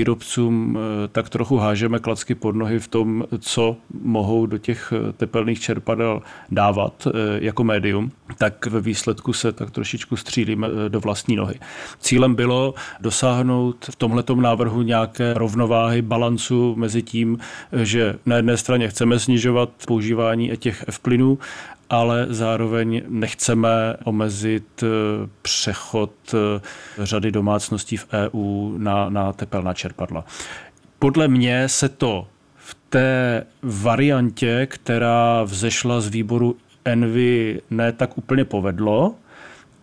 výrobcům 0.00 0.78
e, 0.78 1.08
tak 1.08 1.28
trochu 1.28 1.56
hážeme 1.56 1.98
klacky 1.98 2.34
pod 2.34 2.56
nohy 2.56 2.78
v 2.78 2.88
tom, 2.88 3.24
co 3.38 3.76
mohou 4.02 4.46
do 4.46 4.58
těch 4.58 4.92
e, 4.92 5.12
tepelných 5.12 5.60
čerpadel 5.60 6.22
dávat 6.50 7.08
jako 7.40 7.64
médium, 7.64 8.10
tak 8.38 8.66
ve 8.66 8.80
výsledku 8.80 9.32
se 9.32 9.52
tak 9.52 9.70
trošičku 9.70 10.16
střílíme 10.16 10.68
do 10.88 11.00
vlastní 11.00 11.36
nohy. 11.36 11.54
Cílem 12.00 12.34
bylo 12.34 12.74
dosáhnout 13.00 13.84
v 13.90 13.96
tomhletom 13.96 14.40
návrhu 14.40 14.82
nějaké 14.82 15.34
rovnováhy, 15.34 16.02
balancu 16.02 16.74
mezi 16.76 17.02
tím, 17.02 17.38
že 17.82 18.14
na 18.26 18.36
jedné 18.36 18.56
straně 18.56 18.88
chceme 18.88 19.18
snižovat 19.18 19.70
používání 19.86 20.50
těch 20.56 20.84
F-plynů 20.88 21.38
ale 21.90 22.26
zároveň 22.28 23.02
nechceme 23.08 23.96
omezit 24.04 24.82
eh, 24.82 24.86
přechod 25.42 26.12
eh, 26.34 26.60
řady 26.98 27.32
domácností 27.32 27.96
v 27.96 28.06
EU 28.12 28.78
na, 28.78 29.10
na 29.10 29.32
tepelná 29.32 29.74
čerpadla. 29.74 30.24
Podle 30.98 31.28
mě 31.28 31.68
se 31.68 31.88
to 31.88 32.26
v 32.56 32.76
té 32.88 33.46
variantě, 33.62 34.66
která 34.70 35.42
vzešla 35.42 36.00
z 36.00 36.08
výboru 36.08 36.56
Envy, 36.84 37.60
ne 37.70 37.92
tak 37.92 38.18
úplně 38.18 38.44
povedlo 38.44 39.14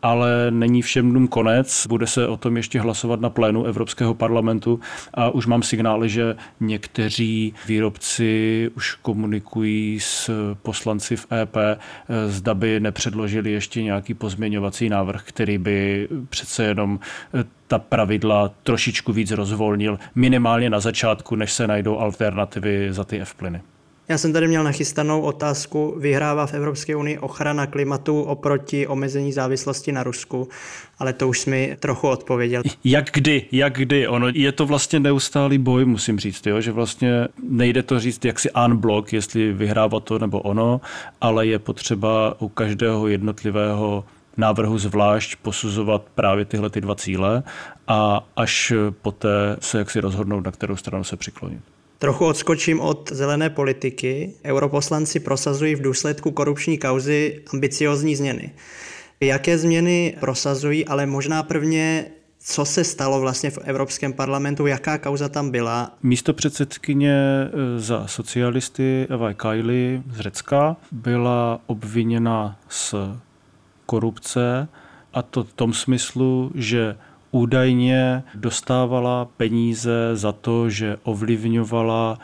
ale 0.01 0.51
není 0.51 0.81
všem 0.81 1.09
dnům 1.09 1.27
konec. 1.27 1.87
Bude 1.87 2.07
se 2.07 2.27
o 2.27 2.37
tom 2.37 2.57
ještě 2.57 2.81
hlasovat 2.81 3.21
na 3.21 3.29
plénu 3.29 3.63
Evropského 3.63 4.13
parlamentu 4.13 4.79
a 5.13 5.29
už 5.29 5.45
mám 5.45 5.63
signály, 5.63 6.09
že 6.09 6.35
někteří 6.59 7.53
výrobci 7.67 8.71
už 8.75 8.95
komunikují 8.95 9.99
s 9.99 10.31
poslanci 10.61 11.15
v 11.15 11.27
EP, 11.31 11.57
zda 12.27 12.53
by 12.53 12.79
nepředložili 12.79 13.51
ještě 13.51 13.83
nějaký 13.83 14.13
pozměňovací 14.13 14.89
návrh, 14.89 15.23
který 15.23 15.57
by 15.57 16.07
přece 16.29 16.63
jenom 16.63 16.99
ta 17.67 17.79
pravidla 17.79 18.51
trošičku 18.63 19.13
víc 19.13 19.31
rozvolnil, 19.31 19.99
minimálně 20.15 20.69
na 20.69 20.79
začátku, 20.79 21.35
než 21.35 21.53
se 21.53 21.67
najdou 21.67 21.99
alternativy 21.99 22.93
za 22.93 23.03
ty 23.03 23.21
F-plyny. 23.21 23.61
Já 24.09 24.17
jsem 24.17 24.33
tady 24.33 24.47
měl 24.47 24.63
nachystanou 24.63 25.21
otázku, 25.21 25.95
vyhrává 25.99 26.47
v 26.47 26.53
Evropské 26.53 26.95
unii 26.95 27.17
ochrana 27.17 27.67
klimatu 27.67 28.21
oproti 28.21 28.87
omezení 28.87 29.33
závislosti 29.33 29.91
na 29.91 30.03
Rusku, 30.03 30.49
ale 30.99 31.13
to 31.13 31.27
už 31.27 31.45
mi 31.45 31.77
trochu 31.79 32.07
odpověděl. 32.07 32.61
Jak 32.83 33.05
kdy, 33.13 33.45
jak 33.51 33.73
kdy, 33.73 34.07
ono 34.07 34.27
je 34.33 34.51
to 34.51 34.65
vlastně 34.65 34.99
neustálý 34.99 35.57
boj, 35.57 35.85
musím 35.85 36.19
říct, 36.19 36.47
jo? 36.47 36.61
že 36.61 36.71
vlastně 36.71 37.27
nejde 37.49 37.83
to 37.83 37.99
říct 37.99 38.25
jaksi 38.25 38.49
unblock, 38.65 39.13
jestli 39.13 39.53
vyhrává 39.53 39.99
to 39.99 40.19
nebo 40.19 40.39
ono, 40.39 40.81
ale 41.21 41.47
je 41.47 41.59
potřeba 41.59 42.41
u 42.41 42.47
každého 42.47 43.07
jednotlivého 43.07 44.05
návrhu 44.37 44.77
zvlášť 44.77 45.35
posuzovat 45.35 46.01
právě 46.15 46.45
tyhle 46.45 46.69
ty 46.69 46.81
dva 46.81 46.95
cíle 46.95 47.43
a 47.87 48.27
až 48.35 48.73
poté 49.01 49.57
se 49.59 49.77
jaksi 49.77 49.99
rozhodnout, 49.99 50.45
na 50.45 50.51
kterou 50.51 50.75
stranu 50.75 51.03
se 51.03 51.17
přiklonit. 51.17 51.76
Trochu 51.99 52.25
odskočím 52.25 52.79
od 52.79 53.11
zelené 53.11 53.49
politiky. 53.49 54.33
Europoslanci 54.45 55.19
prosazují 55.19 55.75
v 55.75 55.81
důsledku 55.81 56.31
korupční 56.31 56.77
kauzy 56.77 57.41
ambiciozní 57.53 58.15
změny. 58.15 58.51
Jaké 59.19 59.57
změny 59.57 60.17
prosazují, 60.19 60.85
ale 60.85 61.05
možná 61.05 61.43
prvně 61.43 62.05
co 62.39 62.65
se 62.65 62.83
stalo 62.83 63.19
vlastně 63.19 63.49
v 63.49 63.57
Evropském 63.57 64.13
parlamentu, 64.13 64.67
jaká 64.67 64.97
kauza 64.97 65.29
tam 65.29 65.51
byla? 65.51 65.91
Místo 66.03 66.33
předsedkyně 66.33 67.13
e, 67.13 67.79
za 67.79 68.07
socialisty 68.07 69.07
Eva 69.09 69.33
Kaili 69.33 70.03
z 70.11 70.19
Řecka 70.19 70.75
byla 70.91 71.59
obviněna 71.65 72.59
z 72.69 72.95
korupce 73.85 74.67
a 75.13 75.21
to 75.21 75.43
v 75.43 75.53
tom 75.53 75.73
smyslu, 75.73 76.51
že 76.55 76.95
údajně 77.31 78.23
dostávala 78.35 79.25
peníze 79.37 80.09
za 80.13 80.31
to, 80.31 80.69
že 80.69 80.97
ovlivňovala 81.03 82.19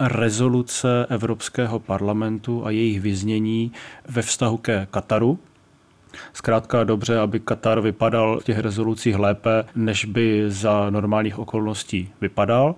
rezoluce 0.00 1.06
Evropského 1.08 1.78
parlamentu 1.78 2.66
a 2.66 2.70
jejich 2.70 3.00
vyznění 3.00 3.72
ve 4.08 4.22
vztahu 4.22 4.56
ke 4.56 4.86
Kataru. 4.90 5.38
Zkrátka 6.32 6.84
dobře, 6.84 7.18
aby 7.18 7.40
Katar 7.40 7.80
vypadal 7.80 8.40
v 8.40 8.44
těch 8.44 8.58
rezolucích 8.58 9.16
lépe, 9.16 9.64
než 9.74 10.04
by 10.04 10.44
za 10.48 10.90
normálních 10.90 11.38
okolností 11.38 12.08
vypadal. 12.20 12.74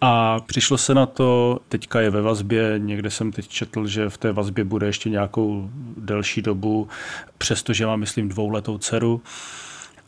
A 0.00 0.40
přišlo 0.40 0.78
se 0.78 0.94
na 0.94 1.06
to, 1.06 1.58
teďka 1.68 2.00
je 2.00 2.10
ve 2.10 2.22
vazbě, 2.22 2.74
někde 2.78 3.10
jsem 3.10 3.32
teď 3.32 3.48
četl, 3.48 3.86
že 3.86 4.08
v 4.10 4.18
té 4.18 4.32
vazbě 4.32 4.64
bude 4.64 4.86
ještě 4.86 5.10
nějakou 5.10 5.70
delší 5.96 6.42
dobu, 6.42 6.88
přestože 7.38 7.86
má, 7.86 7.96
myslím, 7.96 8.28
dvouletou 8.28 8.78
dceru. 8.78 9.22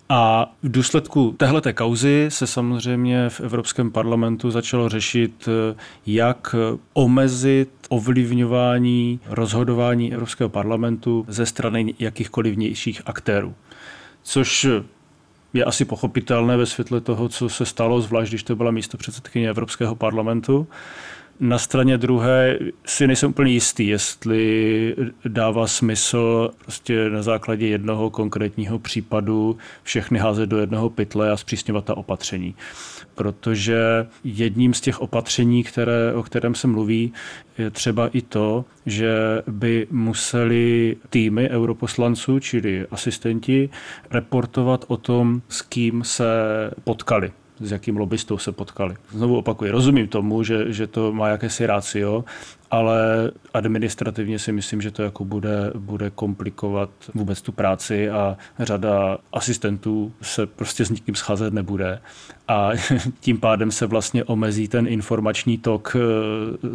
A 0.09 0.53
v 0.63 0.71
důsledku 0.71 1.35
téhleté 1.37 1.73
kauzy 1.73 2.27
se 2.29 2.47
samozřejmě 2.47 3.29
v 3.29 3.41
Evropském 3.41 3.91
parlamentu 3.91 4.51
začalo 4.51 4.89
řešit, 4.89 5.49
jak 6.07 6.55
omezit 6.93 7.71
ovlivňování 7.89 9.21
rozhodování 9.27 10.15
Evropského 10.15 10.49
parlamentu 10.49 11.25
ze 11.29 11.47
strany 11.47 11.95
jakýchkoliv 11.99 12.55
vnějších 12.55 13.03
aktérů. 13.07 13.55
Což 14.23 14.67
je 15.55 15.65
asi 15.65 15.85
pochopitelné 15.85 16.57
ve 16.57 16.67
světle 16.67 17.01
toho, 17.01 17.29
co 17.29 17.49
se 17.49 17.67
stalo, 17.67 18.01
zvlášť 18.01 18.31
když 18.31 18.43
to 18.43 18.57
byla 18.57 18.71
místo 18.71 18.97
předsedkyně 18.97 19.49
Evropského 19.49 19.95
parlamentu. 19.95 20.67
Na 21.41 21.59
straně 21.59 21.99
druhé 21.99 22.59
si 22.87 23.07
nejsem 23.07 23.31
úplně 23.31 23.53
jistý, 23.53 23.87
jestli 23.87 24.95
dává 25.29 25.67
smysl 25.67 26.51
prostě 26.63 27.11
na 27.11 27.23
základě 27.23 27.67
jednoho 27.67 28.11
konkrétního 28.11 28.79
případu 28.79 29.59
všechny 29.83 30.19
házet 30.19 30.47
do 30.47 30.59
jednoho 30.59 30.91
pytle 30.91 31.31
a 31.31 31.37
zpřísňovat 31.37 31.85
ta 31.85 31.97
opatření. 31.97 32.55
Protože 33.15 34.07
jedním 34.25 34.75
z 34.75 34.81
těch 34.81 35.01
opatření, 35.01 35.65
které, 35.65 36.13
o 36.15 36.23
kterém 36.23 36.55
se 36.55 36.67
mluví, 36.67 37.13
je 37.59 37.71
třeba 37.71 38.09
i 38.09 38.23
to, 38.23 38.65
že 38.87 39.43
by 39.47 39.87
museli 39.91 40.97
týmy 41.11 41.51
europoslanců, 41.51 42.39
čili 42.39 42.87
asistenti, 42.91 43.71
reportovat 44.11 44.85
o 44.89 44.97
tom, 44.97 45.43
s 45.49 45.63
kým 45.63 46.05
se 46.05 46.25
potkali 46.85 47.33
s 47.61 47.73
jakým 47.73 47.97
lobbystou 47.97 48.39
se 48.39 48.53
potkali. 48.53 48.95
Znovu 49.11 49.39
opakuji, 49.39 49.71
rozumím 49.71 50.09
tomu, 50.09 50.43
že, 50.43 50.73
že 50.73 50.87
to 50.87 51.13
má 51.13 51.29
jakési 51.29 51.67
rácio, 51.67 52.25
ale 52.71 53.31
administrativně 53.55 54.39
si 54.39 54.53
myslím, 54.53 54.83
že 54.83 54.91
to 54.91 55.03
jako 55.03 55.25
bude, 55.25 55.73
bude 55.75 56.11
komplikovat 56.11 56.91
vůbec 57.15 57.43
tu 57.43 57.53
práci 57.53 58.11
a 58.11 58.37
řada 58.59 59.19
asistentů 59.33 60.13
se 60.23 60.47
prostě 60.47 60.85
s 60.85 60.91
nikým 60.91 61.15
scházet 61.15 61.55
nebude 61.55 62.01
a 62.49 62.71
tím 63.21 63.39
pádem 63.39 63.71
se 63.71 63.87
vlastně 63.87 64.25
omezí 64.25 64.69
ten 64.69 64.87
informační 64.87 65.59
tok 65.59 65.97
eh, 65.97 66.01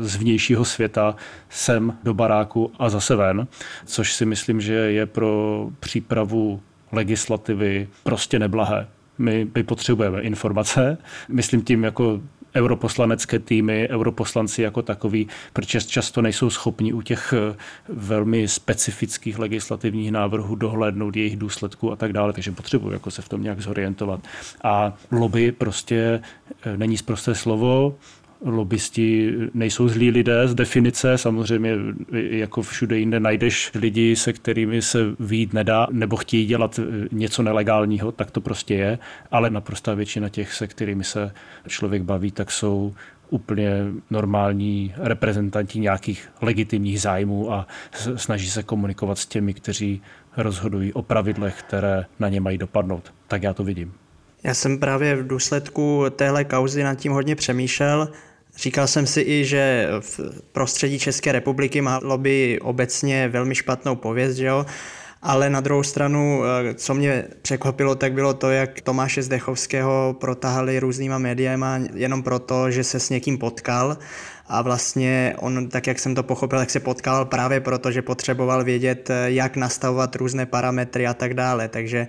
z 0.03 0.15
vnějšího 0.15 0.65
světa 0.65 1.15
sem 1.49 1.97
do 2.03 2.13
baráku 2.13 2.71
a 2.79 2.89
zase 2.89 3.15
ven, 3.15 3.47
což 3.85 4.13
si 4.13 4.25
myslím, 4.25 4.61
že 4.61 4.73
je 4.73 5.05
pro 5.05 5.69
přípravu 5.79 6.61
legislativy 6.91 7.87
prostě 8.03 8.39
neblahé. 8.39 8.87
My, 9.21 9.47
my 9.55 9.63
potřebujeme 9.63 10.21
informace, 10.21 10.97
myslím 11.29 11.61
tím 11.61 11.83
jako 11.83 12.21
europoslanecké 12.55 13.39
týmy, 13.39 13.87
europoslanci 13.89 14.61
jako 14.61 14.81
takový, 14.81 15.27
protože 15.53 15.81
často 15.81 16.21
nejsou 16.21 16.49
schopni 16.49 16.93
u 16.93 17.01
těch 17.01 17.33
eh, 17.33 17.55
velmi 17.89 18.47
specifických 18.47 19.39
legislativních 19.39 20.11
návrhů 20.11 20.55
dohlédnout 20.55 21.15
jejich 21.15 21.37
důsledků 21.37 21.91
a 21.91 21.95
tak 21.95 22.13
dále, 22.13 22.33
takže 22.33 22.51
potřebuji 22.51 22.91
jako 22.91 23.11
se 23.11 23.21
v 23.21 23.29
tom 23.29 23.43
nějak 23.43 23.61
zorientovat. 23.61 24.19
A 24.63 24.93
lobby 25.11 25.51
prostě 25.51 26.21
eh, 26.65 26.77
není 26.77 26.97
zprosté 26.97 27.35
slovo, 27.35 27.95
lobbysti 28.45 29.33
nejsou 29.53 29.87
zlí 29.87 30.11
lidé 30.11 30.47
z 30.47 30.55
definice, 30.55 31.17
samozřejmě 31.17 31.77
jako 32.11 32.61
všude 32.61 32.97
jinde 32.97 33.19
najdeš 33.19 33.71
lidi, 33.75 34.15
se 34.15 34.33
kterými 34.33 34.81
se 34.81 34.99
výjít 35.19 35.53
nedá, 35.53 35.87
nebo 35.91 36.15
chtějí 36.15 36.45
dělat 36.45 36.79
eh, 36.79 37.07
něco 37.11 37.43
nelegálního, 37.43 38.11
tak 38.11 38.31
to 38.31 38.41
prostě 38.41 38.73
je, 38.73 38.99
ale 39.31 39.49
naprostá 39.49 39.93
většina 39.93 40.29
těch, 40.29 40.53
se 40.53 40.67
kterými 40.67 41.03
se 41.03 41.31
člověk 41.67 42.03
baví, 42.03 42.31
tak 42.31 42.51
jsou 42.51 42.93
úplně 43.29 43.85
normální 44.09 44.93
reprezentanti 44.97 45.79
nějakých 45.79 46.29
legitimních 46.41 47.01
zájmů 47.01 47.53
a 47.53 47.67
snaží 48.15 48.49
se 48.49 48.63
komunikovat 48.63 49.17
s 49.17 49.25
těmi, 49.25 49.53
kteří 49.53 50.01
rozhodují 50.37 50.93
o 50.93 51.01
pravidlech, 51.01 51.55
které 51.59 52.05
na 52.19 52.29
ně 52.29 52.41
mají 52.41 52.57
dopadnout. 52.57 53.13
Tak 53.27 53.43
já 53.43 53.53
to 53.53 53.63
vidím. 53.63 53.93
Já 54.43 54.53
jsem 54.53 54.79
právě 54.79 55.15
v 55.15 55.27
důsledku 55.27 56.05
téhle 56.15 56.43
kauzy 56.43 56.83
nad 56.83 56.95
tím 56.95 57.11
hodně 57.11 57.35
přemýšlel. 57.35 58.11
Říkal 58.61 58.87
jsem 58.87 59.07
si 59.07 59.21
i, 59.21 59.45
že 59.45 59.87
v 59.99 60.19
prostředí 60.51 60.99
České 60.99 61.31
republiky 61.31 61.81
má 61.81 61.99
lobby 62.03 62.59
obecně 62.61 63.27
velmi 63.27 63.55
špatnou 63.55 63.95
pověst, 63.95 64.35
že 64.35 64.45
jo? 64.45 64.65
Ale 65.21 65.49
na 65.49 65.61
druhou 65.61 65.83
stranu, 65.83 66.43
eh, 66.43 66.73
co 66.73 66.93
mě 66.93 67.23
překvapilo, 67.41 67.95
tak 67.95 68.13
bylo 68.13 68.33
to, 68.33 68.49
jak 68.49 68.81
Tomáše 68.81 69.23
Zdechovského 69.23 70.15
protahali 70.19 70.79
různýma 70.79 71.17
médiama 71.17 71.79
jenom 71.93 72.23
proto, 72.23 72.71
že 72.71 72.83
se 72.83 72.99
s 72.99 73.09
někým 73.09 73.37
potkal 73.37 73.97
a 74.47 74.61
vlastně 74.61 75.35
on, 75.39 75.69
tak 75.69 75.87
jak 75.87 75.99
jsem 75.99 76.15
to 76.15 76.23
pochopil, 76.23 76.59
tak 76.59 76.69
se 76.69 76.79
potkal 76.79 77.25
právě 77.25 77.59
proto, 77.59 77.91
že 77.91 78.01
potřeboval 78.01 78.63
vědět, 78.63 79.09
eh, 79.09 79.31
jak 79.31 79.57
nastavovat 79.57 80.15
různé 80.15 80.45
parametry 80.45 81.07
a 81.07 81.13
tak 81.13 81.33
dále. 81.33 81.67
Takže 81.67 82.07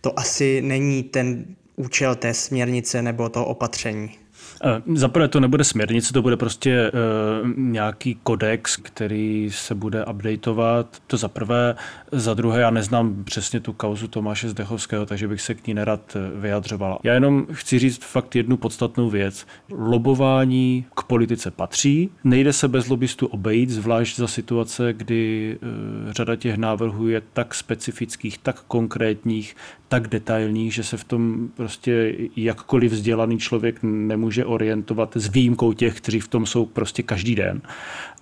to 0.00 0.18
asi 0.18 0.62
není 0.62 1.02
ten 1.02 1.44
účel 1.76 2.14
té 2.14 2.34
směrnice 2.34 3.02
nebo 3.02 3.28
toho 3.28 3.46
opatření. 3.46 4.23
Eh, 4.64 4.82
za 4.94 5.08
prvé 5.08 5.28
to 5.28 5.40
nebude 5.40 5.64
směrnice, 5.64 6.12
to 6.12 6.22
bude 6.22 6.36
prostě 6.36 6.90
uh, 6.90 7.48
nějaký 7.56 8.18
kodex, 8.22 8.76
který 8.76 9.48
se 9.52 9.74
bude 9.74 10.04
updateovat. 10.04 11.02
To 11.06 11.16
za 11.16 11.28
prvé. 11.28 11.74
Za 12.12 12.34
druhé, 12.34 12.60
já 12.60 12.70
neznám 12.70 13.24
přesně 13.24 13.60
tu 13.60 13.72
kauzu 13.72 14.08
Tomáše 14.08 14.48
Zdechovského, 14.48 15.06
takže 15.06 15.28
bych 15.28 15.40
se 15.40 15.54
k 15.54 15.66
ní 15.66 15.74
nerad 15.74 16.16
eh, 16.16 16.40
vyjadřoval. 16.40 16.98
Já 17.02 17.14
jenom 17.14 17.46
chci 17.52 17.78
říct 17.78 18.04
fakt 18.04 18.36
jednu 18.36 18.56
podstatnou 18.56 19.10
věc. 19.10 19.46
Lobování 19.70 20.86
k 20.96 21.02
politice 21.02 21.50
patří. 21.50 22.10
Nejde 22.24 22.52
se 22.52 22.68
bez 22.68 22.88
lobbystů 22.88 23.26
obejít, 23.26 23.70
zvlášť 23.70 24.16
za 24.16 24.26
situace, 24.26 24.92
kdy 24.92 25.56
uh, 25.62 26.12
řada 26.12 26.36
těch 26.36 26.56
návrhů 26.56 27.08
je 27.08 27.22
tak 27.32 27.54
specifických, 27.54 28.38
tak 28.38 28.60
konkrétních, 28.60 29.56
tak 29.88 30.08
detailních, 30.08 30.74
že 30.74 30.82
se 30.82 30.96
v 30.96 31.04
tom 31.04 31.48
prostě 31.56 32.14
jakkoliv 32.36 32.92
vzdělaný 32.92 33.38
člověk 33.38 33.78
nemůže 33.82 34.23
orientovat 34.44 35.16
s 35.16 35.28
výjimkou 35.28 35.72
těch, 35.72 35.96
kteří 35.96 36.20
v 36.20 36.28
tom 36.28 36.46
jsou 36.46 36.66
prostě 36.66 37.02
každý 37.02 37.34
den. 37.34 37.62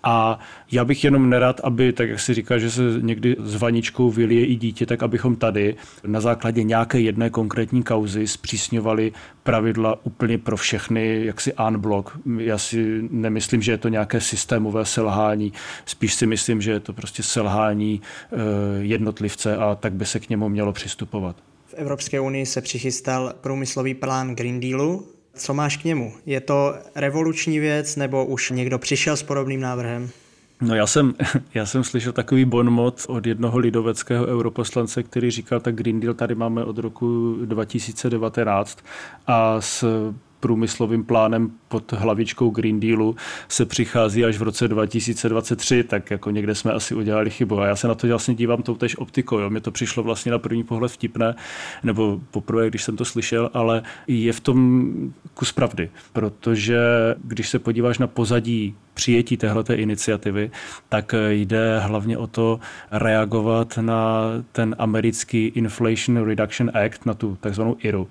A 0.03 0.39
já 0.73 0.85
bych 0.85 1.05
jenom 1.05 1.31
nerad, 1.31 1.61
aby, 1.65 1.93
tak 1.93 2.09
jak 2.09 2.21
si 2.21 2.35
říká, 2.35 2.59
že 2.59 2.71
se 2.71 2.83
někdy 3.01 3.37
s 3.39 3.57
vaničkou 3.57 4.11
vylije 4.11 4.47
i 4.47 4.55
dítě, 4.57 4.87
tak 4.87 5.03
abychom 5.03 5.37
tady 5.37 5.77
na 6.07 6.21
základě 6.21 6.63
nějaké 6.63 7.01
jedné 7.01 7.31
konkrétní 7.31 7.83
kauzy 7.83 8.27
zpřísňovali 8.27 9.13
pravidla 9.43 9.99
úplně 10.05 10.39
pro 10.39 10.57
všechny, 10.57 11.25
jak 11.25 11.41
si 11.41 11.53
unblock. 11.69 12.11
Já 12.39 12.59
si 12.59 13.09
nemyslím, 13.11 13.63
že 13.63 13.73
je 13.73 13.79
to 13.79 13.89
nějaké 13.89 14.21
systémové 14.21 14.85
selhání, 14.85 15.53
spíš 15.87 16.15
si 16.15 16.27
myslím, 16.27 16.61
že 16.63 16.71
je 16.71 16.81
to 16.81 16.93
prostě 16.93 17.23
selhání 17.23 18.01
eh, 18.33 18.37
jednotlivce 18.81 19.57
a 19.57 19.75
tak 19.75 19.93
by 19.93 20.07
se 20.07 20.21
k 20.21 20.29
němu 20.29 20.49
mělo 20.49 20.73
přistupovat. 20.73 21.37
V 21.67 21.75
Evropské 21.75 22.21
unii 22.21 22.47
se 22.47 22.61
přichystal 22.61 23.35
průmyslový 23.41 23.95
plán 23.95 24.35
Green 24.35 24.61
Dealu. 24.61 25.07
Co 25.35 25.55
máš 25.55 25.77
k 25.77 25.85
němu? 25.85 26.13
Je 26.27 26.41
to 26.41 26.75
revoluční 26.95 27.59
věc 27.59 27.97
nebo 27.97 28.27
už 28.27 28.51
někdo 28.51 28.79
přišel 28.79 29.17
s 29.17 29.23
podobným 29.23 29.61
návrhem? 29.61 30.11
No 30.61 30.75
já 30.75 30.87
jsem, 30.87 31.15
já 31.55 31.67
jsem 31.67 31.85
slyšel 31.85 32.13
takový 32.13 32.45
bonmot 32.45 33.05
od 33.09 33.27
jednoho 33.27 33.59
lidoveckého 33.59 34.27
europoslance, 34.27 35.03
který 35.03 35.31
říkal, 35.31 35.61
tak 35.61 35.75
Green 35.75 36.01
Deal 36.01 36.15
tady 36.15 36.35
máme 36.35 36.65
od 36.65 36.79
roku 36.79 37.37
2019 37.45 38.79
a 39.27 39.61
s 39.61 39.85
průmyslovým 40.43 41.05
plánem 41.05 41.51
pod 41.69 41.93
hlavičkou 41.93 42.51
Green 42.51 42.81
Dealu 42.81 43.17
se 43.49 43.67
přichází 43.67 44.25
až 44.25 44.39
v 44.39 44.43
roce 44.43 44.69
2023, 44.69 45.85
tak 45.85 46.11
jako 46.11 46.31
někde 46.31 46.55
jsme 46.55 46.73
asi 46.73 46.95
udělali 46.95 47.31
chybu. 47.31 47.61
A 47.61 47.67
já 47.67 47.77
se 47.77 47.89
na 47.89 47.95
to 47.95 48.07
vlastně 48.07 48.35
dívám 48.35 48.63
toutež 48.63 48.99
optikou. 48.99 49.39
Jo. 49.39 49.51
Mně 49.51 49.61
to 49.61 49.71
přišlo 49.71 50.03
vlastně 50.03 50.33
na 50.33 50.39
první 50.39 50.65
pohled 50.65 50.93
vtipné, 50.93 51.35
nebo 51.83 52.21
poprvé, 52.31 52.69
když 52.69 52.83
jsem 52.83 52.97
to 52.97 53.05
slyšel, 53.05 53.51
ale 53.55 53.83
je 54.07 54.33
v 54.33 54.41
tom 54.41 54.93
kus 55.35 55.53
pravdy, 55.53 55.91
protože 56.13 56.79
když 57.25 57.49
se 57.49 57.59
podíváš 57.59 57.99
na 57.99 58.07
pozadí 58.07 58.75
přijetí 58.95 59.37
téhleté 59.37 59.75
iniciativy, 59.75 60.51
tak 60.89 61.15
jde 61.29 61.79
hlavně 61.79 62.19
o 62.19 62.27
to 62.27 62.61
reagovat 62.91 63.79
na 63.81 64.25
ten 64.53 64.77
americký 64.79 65.47
Inflation 65.47 66.25
Reduction 66.25 66.71
Act, 66.75 67.07
na 67.07 67.15
tu 67.15 67.37
takzvanou 67.41 67.77
IRU, 67.79 68.09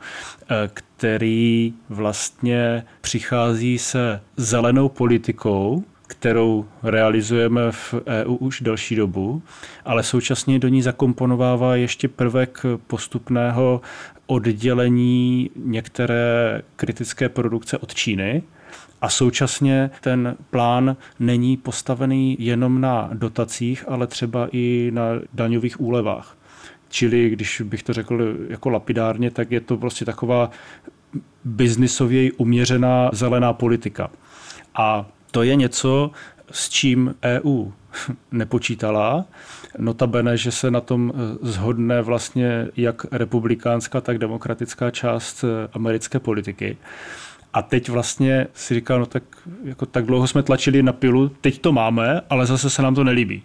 který 0.74 1.74
vlastně 1.90 2.84
přichází 3.02 3.78
se 3.78 4.22
zelenou 4.38 4.90
politikou, 4.90 5.84
kterou 6.08 6.66
realizujeme 6.84 7.72
v 7.72 7.94
EU 8.08 8.36
už 8.36 8.62
delší 8.62 8.96
dobu, 8.96 9.42
ale 9.86 10.04
současně 10.04 10.60
do 10.60 10.68
ní 10.68 10.82
zakomponovává 10.82 11.76
ještě 11.76 12.08
prvek 12.08 12.66
postupného 12.88 13.82
oddělení 14.28 15.50
některé 15.56 16.62
kritické 16.76 17.30
produkce 17.30 17.78
od 17.78 17.94
Číny, 17.94 18.44
a 19.02 19.10
současně 19.10 19.90
ten 20.02 20.38
plán 20.50 20.98
není 21.20 21.58
postavený 21.58 22.38
jenom 22.40 22.82
na 22.82 23.10
dotacích, 23.14 23.86
ale 23.88 24.08
třeba 24.08 24.48
i 24.52 24.92
na 24.94 25.04
daňových 25.34 25.82
úlevách. 25.82 26.38
Čili, 26.90 27.30
když 27.30 27.62
bych 27.62 27.84
to 27.84 27.94
řekl 27.94 28.36
jako 28.50 28.70
lapidárně, 28.70 29.32
tak 29.32 29.52
je 29.52 29.62
to 29.62 29.78
prostě 29.78 30.06
taková 30.06 30.52
biznisově 31.44 32.32
uměřená 32.32 33.10
zelená 33.14 33.54
politika. 33.54 34.12
A 34.76 35.06
to 35.32 35.44
je 35.44 35.56
něco, 35.56 36.12
s 36.52 36.70
čím 36.70 37.16
EU 37.24 37.72
nepočítala. 38.32 39.26
Notabene, 39.78 40.38
že 40.38 40.52
se 40.52 40.72
na 40.72 40.82
tom 40.82 41.14
zhodne 41.42 42.02
vlastně 42.02 42.68
jak 42.78 43.06
republikánská, 43.12 44.02
tak 44.02 44.18
demokratická 44.18 44.92
část 44.92 45.46
americké 45.74 46.20
politiky. 46.20 46.78
A 47.54 47.62
teď 47.62 47.90
vlastně 47.90 48.48
si 48.54 48.74
říkal, 48.74 49.00
no 49.00 49.06
tak, 49.06 49.24
jako 49.64 49.86
tak 49.86 50.06
dlouho 50.06 50.28
jsme 50.28 50.44
tlačili 50.44 50.84
na 50.84 50.94
pilu, 50.94 51.32
teď 51.42 51.60
to 51.60 51.72
máme, 51.72 52.22
ale 52.30 52.46
zase 52.46 52.70
se 52.70 52.82
nám 52.82 52.96
to 52.96 53.04
nelíbí. 53.04 53.44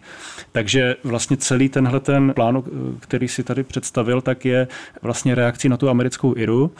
Takže 0.52 0.96
vlastně 1.04 1.36
celý 1.36 1.68
tenhle 1.68 2.00
ten 2.00 2.32
plán, 2.34 2.62
který 3.00 3.28
si 3.28 3.44
tady 3.44 3.62
představil, 3.62 4.20
tak 4.20 4.44
je 4.44 4.68
vlastně 5.02 5.34
reakcí 5.34 5.68
na 5.68 5.76
tu 5.76 5.88
americkou 5.88 6.36
IRU 6.36 6.72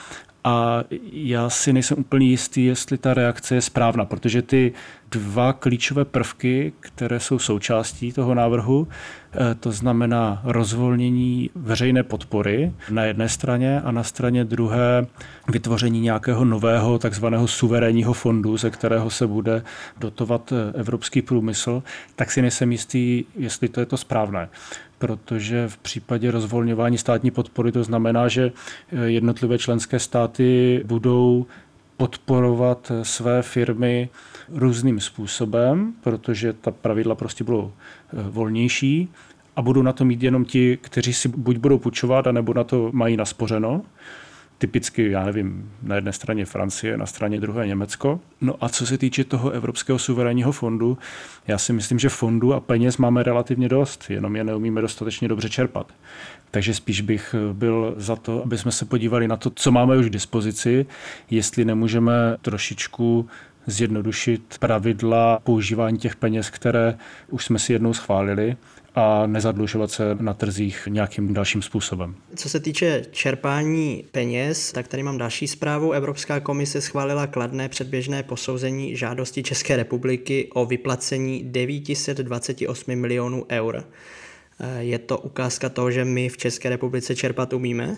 a 0.46 0.84
já 1.12 1.50
si 1.50 1.72
nejsem 1.72 1.98
úplně 1.98 2.26
jistý, 2.26 2.64
jestli 2.64 2.98
ta 2.98 3.14
reakce 3.14 3.54
je 3.54 3.60
správná, 3.60 4.04
protože 4.04 4.42
ty 4.42 4.72
dva 5.10 5.52
klíčové 5.52 6.04
prvky, 6.04 6.72
které 6.80 7.20
jsou 7.20 7.38
součástí 7.38 8.12
toho 8.12 8.34
návrhu, 8.34 8.88
eh, 9.32 9.54
to 9.54 9.72
znamená 9.72 10.40
rozvolnění 10.44 11.50
veřejné 11.54 12.02
podpory 12.02 12.72
na 12.90 13.04
jedné 13.04 13.28
straně 13.28 13.80
a 13.80 13.90
na 13.90 14.02
straně 14.02 14.44
druhé 14.44 15.06
vytvoření 15.48 16.00
nějakého 16.00 16.44
nového 16.44 16.98
takzvaného 16.98 17.48
suverénního 17.48 18.12
fondu, 18.12 18.56
ze 18.56 18.70
kterého 18.70 19.10
se 19.10 19.26
bude 19.26 19.62
dotovat 20.00 20.52
eh, 20.52 20.78
evropský 20.78 21.22
průmysl, 21.22 21.82
tak 22.16 22.30
si 22.30 22.42
nejsem 22.42 22.72
jistý, 22.72 23.24
jestli 23.36 23.68
to 23.68 23.80
je 23.80 23.86
to 23.86 23.96
správné 23.96 24.48
protože 24.98 25.68
v 25.68 25.76
případě 25.76 26.30
rozvolňování 26.30 26.98
státní 26.98 27.30
podpory 27.30 27.72
to 27.72 27.84
znamená, 27.84 28.28
že 28.28 28.52
eh, 28.92 28.96
jednotlivé 29.06 29.58
členské 29.58 29.98
státy 29.98 30.82
budou 30.86 31.46
podporovat 31.96 32.92
své 33.02 33.42
firmy 33.42 34.08
různým 34.48 35.00
způsobem, 35.00 35.92
protože 36.00 36.52
ta 36.52 36.70
pravidla 36.70 37.14
prostě 37.14 37.44
budou 37.44 37.72
eh, 37.72 38.16
volnější 38.30 39.08
a 39.56 39.62
budou 39.62 39.82
na 39.82 39.92
to 39.92 40.04
mít 40.04 40.22
jenom 40.22 40.44
ti, 40.44 40.78
kteří 40.80 41.14
si 41.14 41.28
buď 41.28 41.56
budou 41.56 41.78
půjčovat, 41.78 42.26
anebo 42.26 42.54
na 42.54 42.64
to 42.64 42.90
mají 42.92 43.16
naspořeno 43.16 43.82
typicky, 44.58 45.10
já 45.10 45.24
nevím, 45.24 45.72
na 45.82 45.94
jedné 45.94 46.12
straně 46.12 46.44
Francie, 46.44 46.96
na 46.96 47.06
straně 47.06 47.40
druhé 47.40 47.66
Německo. 47.66 48.20
No 48.40 48.54
a 48.60 48.68
co 48.68 48.86
se 48.86 48.98
týče 48.98 49.24
toho 49.24 49.50
Evropského 49.50 49.98
suverénního 49.98 50.52
fondu, 50.52 50.98
já 51.46 51.58
si 51.58 51.72
myslím, 51.72 51.98
že 51.98 52.08
fondu 52.08 52.54
a 52.54 52.60
peněz 52.60 52.96
máme 52.96 53.22
relativně 53.22 53.68
dost, 53.68 54.10
jenom 54.10 54.36
je 54.36 54.44
neumíme 54.44 54.80
dostatečně 54.80 55.28
dobře 55.28 55.50
čerpat. 55.50 55.92
Takže 56.50 56.74
spíš 56.74 57.00
bych 57.00 57.34
byl 57.52 57.94
za 57.96 58.16
to, 58.16 58.42
aby 58.42 58.58
jsme 58.58 58.72
se 58.72 58.84
podívali 58.84 59.28
na 59.28 59.36
to, 59.36 59.50
co 59.50 59.72
máme 59.72 59.96
už 59.96 60.06
k 60.06 60.12
dispozici, 60.12 60.86
jestli 61.30 61.64
nemůžeme 61.64 62.12
trošičku 62.42 63.28
zjednodušit 63.66 64.56
pravidla 64.60 65.38
používání 65.44 65.98
těch 65.98 66.16
peněz, 66.16 66.50
které 66.50 66.98
už 67.30 67.44
jsme 67.44 67.58
si 67.58 67.72
jednou 67.72 67.92
schválili 67.92 68.56
a 68.96 69.26
nezadlužovat 69.26 69.90
se 69.90 70.16
na 70.20 70.34
trzích 70.34 70.88
nějakým 70.90 71.34
dalším 71.34 71.62
způsobem. 71.62 72.14
Co 72.36 72.48
se 72.48 72.60
týče 72.60 73.02
čerpání 73.10 74.04
peněz, 74.12 74.72
tak 74.72 74.88
tady 74.88 75.02
mám 75.02 75.18
další 75.18 75.48
zprávu. 75.48 75.92
Evropská 75.92 76.40
komise 76.40 76.80
schválila 76.80 77.26
kladné 77.26 77.68
předběžné 77.68 78.22
posouzení 78.22 78.96
žádosti 78.96 79.42
České 79.42 79.76
republiky 79.76 80.50
o 80.54 80.66
vyplacení 80.66 81.44
928 81.44 82.96
milionů 82.96 83.44
eur. 83.50 83.84
Je 84.78 84.98
to 84.98 85.18
ukázka 85.18 85.68
toho, 85.68 85.90
že 85.90 86.04
my 86.04 86.28
v 86.28 86.36
České 86.36 86.68
republice 86.68 87.16
čerpat 87.16 87.52
umíme? 87.52 87.96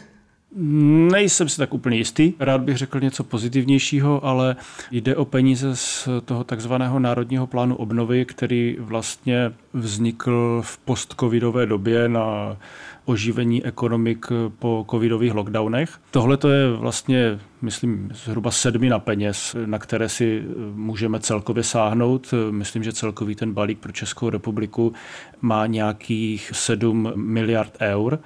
Nejsem 1.12 1.48
si 1.48 1.56
tak 1.56 1.74
úplně 1.74 1.96
jistý. 1.96 2.32
Rád 2.40 2.60
bych 2.60 2.76
řekl 2.76 3.00
něco 3.00 3.24
pozitivnějšího, 3.24 4.24
ale 4.24 4.56
jde 4.90 5.16
o 5.16 5.24
peníze 5.24 5.76
z 5.76 6.08
toho 6.24 6.44
takzvaného 6.44 6.98
Národního 6.98 7.46
plánu 7.46 7.76
obnovy, 7.76 8.24
který 8.24 8.76
vlastně 8.80 9.52
vznikl 9.72 10.62
v 10.64 10.78
postcovidové 10.78 11.66
době 11.66 12.08
na 12.08 12.56
oživení 13.04 13.64
ekonomik 13.64 14.26
po 14.58 14.86
covidových 14.90 15.34
lockdownech. 15.34 15.98
Tohle 16.10 16.36
to 16.36 16.48
je 16.48 16.72
vlastně, 16.72 17.40
myslím, 17.62 18.10
zhruba 18.14 18.50
sedmina 18.50 18.98
peněz, 18.98 19.56
na 19.66 19.78
které 19.78 20.08
si 20.08 20.42
můžeme 20.74 21.20
celkově 21.20 21.64
sáhnout. 21.64 22.34
Myslím, 22.50 22.82
že 22.82 22.92
celkový 22.92 23.34
ten 23.34 23.52
balík 23.52 23.78
pro 23.78 23.92
Českou 23.92 24.30
republiku 24.30 24.92
má 25.40 25.66
nějakých 25.66 26.50
7 26.54 27.12
miliard 27.14 27.76
eur. 27.80 28.18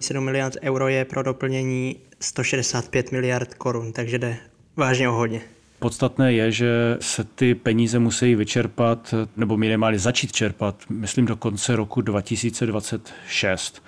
7 0.00 0.24
miliard 0.24 0.56
euro 0.62 0.88
je 0.88 1.04
pro 1.04 1.22
doplnění 1.22 1.96
165 2.20 3.12
miliard 3.12 3.54
korun, 3.54 3.92
takže 3.92 4.18
jde 4.18 4.36
vážně 4.76 5.08
o 5.08 5.12
hodně. 5.12 5.40
Podstatné 5.78 6.32
je, 6.32 6.52
že 6.52 6.96
se 7.00 7.24
ty 7.24 7.54
peníze 7.54 7.98
musí 7.98 8.34
vyčerpat 8.34 9.14
nebo 9.36 9.56
minimálně 9.56 9.98
začít 9.98 10.32
čerpat, 10.32 10.82
myslím, 10.88 11.26
do 11.26 11.36
konce 11.36 11.76
roku 11.76 12.00
2026 12.00 13.82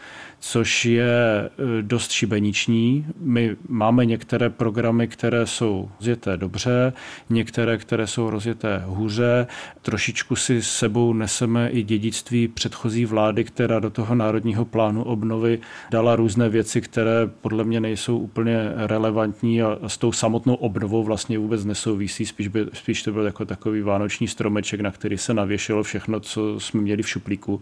což 0.45 0.85
je 0.85 1.05
e, 1.09 1.49
dost 1.83 2.11
šibeniční. 2.11 3.07
My 3.21 3.57
máme 3.69 4.07
některé 4.07 4.51
programy, 4.51 5.09
které 5.09 5.47
jsou 5.47 5.91
rozjeté 6.01 6.37
dobře, 6.37 6.93
některé, 7.31 7.79
které 7.79 8.07
jsou 8.07 8.31
rozjeté 8.31 8.83
hůře. 8.87 9.47
Trošičku 9.83 10.37
si 10.37 10.63
sebou 10.63 11.13
neseme 11.13 11.71
i 11.71 11.83
dědictví 11.83 12.49
předchozí 12.49 13.05
vlády, 13.05 13.45
která 13.45 13.81
do 13.81 13.91
toho 13.91 14.15
národního 14.15 14.65
plánu 14.65 15.03
obnovy 15.03 15.59
dala 15.91 16.17
různé 16.17 16.49
věci, 16.49 16.81
které 16.81 17.31
podle 17.41 17.65
mě 17.65 17.81
nejsou 17.81 18.19
úplně 18.19 18.73
relevantní 18.77 19.63
a 19.63 19.79
s 19.87 19.99
tou 19.99 20.13
samotnou 20.13 20.55
obnovou 20.55 21.05
vlastně 21.05 21.39
vůbec 21.39 21.65
nesouvisí. 21.65 22.27
Spíš, 22.27 22.49
by, 22.49 22.67
spíš 22.73 23.03
to 23.03 23.13
byl 23.13 23.27
jako 23.27 23.45
takový 23.45 23.83
vánoční 23.83 24.29
stromeček, 24.29 24.81
na 24.81 24.91
který 24.91 25.19
se 25.19 25.35
navěšilo 25.35 25.83
všechno, 25.83 26.21
co 26.21 26.61
jsme 26.61 26.81
měli 26.81 27.03
v 27.03 27.09
šuplíku. 27.09 27.61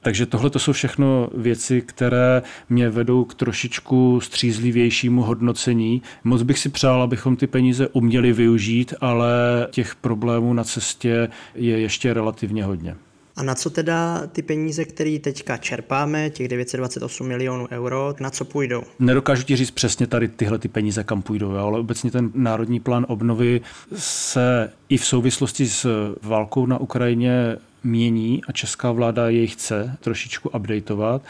Takže 0.00 0.26
tohle 0.26 0.50
to 0.50 0.58
jsou 0.58 0.72
všechno 0.72 1.30
věci, 1.34 1.82
které 1.82 2.42
mě 2.68 2.90
vedou 2.90 3.24
k 3.24 3.34
trošičku 3.34 4.20
střízlivějšímu 4.20 5.22
hodnocení. 5.22 6.02
Moc 6.24 6.42
bych 6.42 6.58
si 6.58 6.68
přál, 6.68 7.02
abychom 7.02 7.36
ty 7.36 7.46
peníze 7.46 7.88
uměli 7.88 8.32
využít, 8.32 8.94
ale 9.00 9.32
těch 9.70 9.94
problémů 9.94 10.54
na 10.54 10.64
cestě 10.64 11.28
je 11.54 11.80
ještě 11.80 12.14
relativně 12.14 12.64
hodně. 12.64 12.96
A 13.36 13.42
na 13.42 13.54
co 13.54 13.70
teda 13.70 14.26
ty 14.26 14.42
peníze, 14.42 14.84
které 14.84 15.18
teďka 15.18 15.56
čerpáme, 15.56 16.30
těch 16.30 16.48
928 16.48 17.26
milionů 17.26 17.68
euro, 17.70 18.14
na 18.20 18.30
co 18.30 18.44
půjdou? 18.44 18.82
Nedokážu 18.98 19.42
ti 19.42 19.56
říct 19.56 19.70
přesně 19.70 20.06
tady 20.06 20.28
tyhle 20.28 20.58
ty 20.58 20.68
peníze, 20.68 21.04
kam 21.04 21.22
půjdou, 21.22 21.50
ale 21.56 21.78
obecně 21.78 22.10
ten 22.10 22.30
národní 22.34 22.80
plán 22.80 23.06
obnovy 23.08 23.60
se 23.96 24.72
i 24.92 24.96
v 24.96 25.04
souvislosti 25.04 25.66
s 25.68 26.14
válkou 26.22 26.66
na 26.66 26.78
Ukrajině 26.78 27.56
mění 27.84 28.42
a 28.48 28.52
česká 28.52 28.92
vláda 28.92 29.28
jej 29.28 29.46
chce 29.46 29.96
trošičku 30.00 30.48
updateovat 30.48 31.22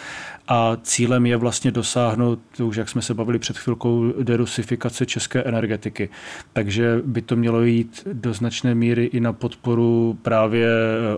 a 0.49 0.77
cílem 0.83 1.27
je 1.27 1.37
vlastně 1.37 1.71
dosáhnout, 1.71 2.41
už 2.61 2.77
jak 2.77 2.89
jsme 2.89 3.03
se 3.03 3.15
bavili 3.15 3.39
před 3.39 3.59
chvilkou, 3.59 4.13
derusifikace 4.23 5.07
české 5.07 5.43
energetiky. 5.43 6.09
Takže 6.53 7.01
by 7.05 7.23
to 7.23 7.37
mělo 7.37 7.63
jít 7.63 8.09
do 8.13 8.35
značné 8.35 8.75
míry 8.75 9.05
i 9.05 9.21
na 9.21 9.33
podporu 9.33 10.19
právě 10.23 10.69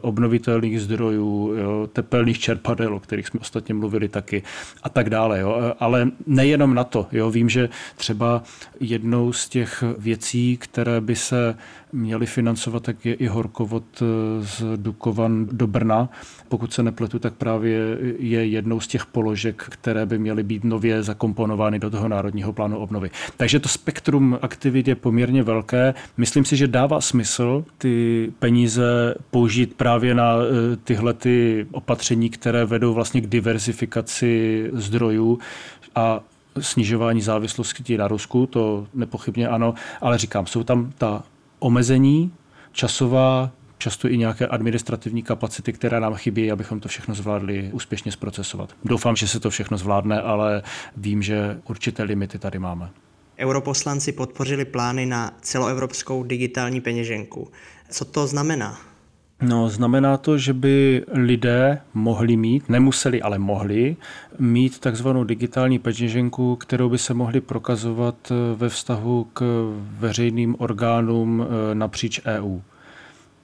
obnovitelných 0.01 0.81
zdrojů, 0.81 1.55
jo, 1.57 1.89
tepelných 1.93 2.39
čerpadel, 2.39 2.95
o 2.95 3.01
kterých 3.01 3.27
jsme 3.27 3.41
ostatně 3.41 3.75
mluvili 3.75 4.09
taky 4.09 4.43
a 4.83 4.89
tak 4.89 5.11
dále. 5.11 5.41
Jo. 5.41 5.75
Ale 5.81 6.11
nejenom 6.27 6.75
na 6.75 6.85
to. 6.85 7.07
Jo. 7.13 7.31
Vím, 7.31 7.49
že 7.49 7.69
třeba 7.97 8.43
jednou 8.81 9.33
z 9.33 9.49
těch 9.49 9.85
věcí, 9.99 10.57
které 10.57 11.01
by 11.01 11.17
se 11.17 11.57
měly 11.95 12.27
financovat, 12.27 12.83
tak 12.83 13.07
je 13.07 13.15
i 13.15 13.27
horkovod 13.27 13.85
z 14.41 14.63
Dukovan 14.77 15.47
do 15.53 15.67
Brna. 15.67 16.09
Pokud 16.49 16.73
se 16.73 16.83
nepletu, 16.83 17.19
tak 17.19 17.35
právě 17.35 17.99
je 18.19 18.47
jednou 18.47 18.81
z 18.81 18.87
těch 18.87 19.07
položek, 19.07 19.67
které 19.69 20.07
by 20.07 20.19
měly 20.19 20.43
být 20.43 20.65
nově 20.65 21.03
zakomponovány 21.03 21.79
do 21.79 21.91
toho 21.91 22.09
národního 22.09 22.53
plánu 22.53 22.79
obnovy. 22.79 23.11
Takže 23.37 23.61
to 23.61 23.69
spektrum 23.69 24.39
aktivit 24.43 24.89
je 24.89 24.95
poměrně 24.95 25.43
velké. 25.43 25.95
Myslím 26.17 26.45
si, 26.45 26.57
že 26.57 26.67
dává 26.67 27.01
smysl 27.01 27.65
ty 27.79 28.33
peníze 28.39 29.15
použít 29.31 29.75
právě 29.75 30.15
na 30.15 30.35
eh, 30.35 30.77
tyhle 30.77 31.15
ty 31.15 31.67
opatření, 31.73 32.31
které 32.31 32.65
vedou 32.65 32.95
vlastně 32.95 33.21
k 33.21 33.27
diversifikaci 33.27 34.71
zdrojů 34.73 35.39
a 35.95 36.21
snižování 36.61 37.21
závislosti 37.21 37.99
na 37.99 38.09
Rusku, 38.09 38.47
to 38.47 38.87
nepochybně 38.95 39.49
ano, 39.49 39.75
ale 40.01 40.19
říkám, 40.19 40.47
jsou 40.47 40.65
tam 40.65 40.93
ta 40.99 41.23
omezení 41.65 42.33
časová, 42.73 43.51
často 43.79 44.09
i 44.09 44.19
nějaké 44.19 44.47
administrativní 44.47 45.23
kapacity, 45.23 45.73
které 45.73 46.01
nám 46.01 46.15
chybí, 46.15 46.53
abychom 46.53 46.81
to 46.81 46.89
všechno 46.89 47.15
zvládli 47.15 47.71
úspěšně 47.73 48.13
zprocesovat. 48.13 48.77
Doufám, 48.85 49.17
že 49.17 49.29
se 49.29 49.41
to 49.41 49.51
všechno 49.51 49.79
zvládne, 49.79 50.21
ale 50.21 50.63
vím, 50.97 51.23
že 51.23 51.61
určité 51.69 52.03
limity 52.03 52.39
tady 52.39 52.59
máme. 52.59 52.91
Europoslanci 53.39 54.13
podpořili 54.13 54.65
plány 54.65 55.07
na 55.07 55.37
celoevropskou 55.41 56.23
digitální 56.23 56.81
peněženku. 56.81 57.51
Co 57.91 58.05
to 58.05 58.27
znamená? 58.27 58.94
No, 59.43 59.69
znamená 59.69 60.17
to, 60.17 60.39
že 60.39 60.53
by 60.53 61.05
lidé 61.13 61.81
mohli 61.95 62.37
mít, 62.37 62.69
nemuseli, 62.69 63.23
ale 63.23 63.39
mohli, 63.39 63.97
mít 64.39 64.79
takzvanou 64.79 65.25
digitální 65.25 65.79
peněženku, 65.79 66.57
kterou 66.57 66.89
by 66.89 66.99
se 66.99 67.15
mohli 67.15 67.41
prokazovat 67.41 68.33
ve 68.55 68.69
vztahu 68.69 69.27
k 69.33 69.45
veřejným 69.99 70.57
orgánům 70.59 71.47
eh, 71.47 71.75
napříč 71.75 72.21
EU 72.27 72.61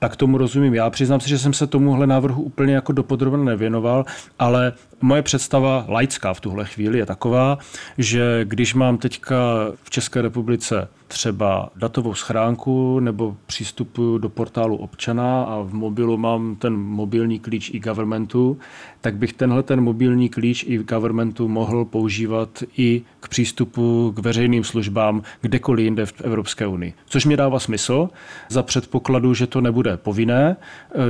tak 0.00 0.16
tomu 0.16 0.38
rozumím. 0.38 0.74
Já 0.74 0.90
přiznám 0.90 1.20
si, 1.20 1.28
že 1.28 1.38
jsem 1.38 1.52
se 1.52 1.66
tomuhle 1.66 2.06
návrhu 2.06 2.42
úplně 2.42 2.74
jako 2.74 2.92
dopodrobně 2.92 3.44
nevěnoval, 3.44 4.04
ale 4.38 4.72
moje 5.00 5.22
představa 5.22 5.84
laická 5.88 6.34
v 6.34 6.40
tuhle 6.40 6.64
chvíli 6.64 6.98
je 6.98 7.06
taková, 7.06 7.58
že 7.98 8.40
když 8.44 8.74
mám 8.74 8.98
teďka 8.98 9.36
v 9.82 9.90
České 9.90 10.22
republice 10.22 10.88
třeba 11.08 11.70
datovou 11.76 12.14
schránku 12.14 13.00
nebo 13.00 13.36
přístupuju 13.46 14.18
do 14.18 14.28
portálu 14.28 14.76
občana 14.76 15.42
a 15.42 15.60
v 15.62 15.72
mobilu 15.72 16.16
mám 16.16 16.56
ten 16.56 16.76
mobilní 16.76 17.38
klíč 17.38 17.70
i 17.74 17.80
governmentu, 17.80 18.58
tak 19.00 19.16
bych 19.16 19.32
tenhle 19.32 19.62
ten 19.62 19.80
mobilní 19.80 20.28
klíč 20.28 20.64
i 20.68 20.78
governmentu 20.78 21.48
mohl 21.48 21.84
používat 21.84 22.62
i 22.76 23.02
k 23.20 23.28
přístupu 23.28 24.12
k 24.16 24.18
veřejným 24.18 24.64
službám 24.64 25.22
kdekoliv 25.40 25.84
jinde 25.84 26.06
v 26.06 26.20
Evropské 26.20 26.66
unii. 26.66 26.94
Což 27.06 27.24
mi 27.24 27.36
dává 27.36 27.58
smysl 27.58 28.08
za 28.48 28.62
předpokladu, 28.62 29.34
že 29.34 29.46
to 29.46 29.60
nebude 29.60 29.96
povinné, 29.96 30.56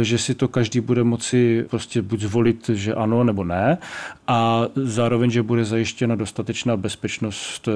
že 0.02 0.18
si 0.18 0.34
to 0.34 0.48
každý 0.48 0.80
bude 0.80 1.04
moci 1.04 1.66
prostě 1.70 2.02
buď 2.02 2.20
zvolit, 2.20 2.70
že 2.74 2.94
ano 2.94 3.24
nebo 3.24 3.44
ne 3.44 3.78
a 4.26 4.62
zároveň, 4.74 5.30
že 5.30 5.42
bude 5.42 5.64
zajištěna 5.64 6.14
dostatečná 6.14 6.76
bezpečnost 6.76 7.68
eh, 7.68 7.72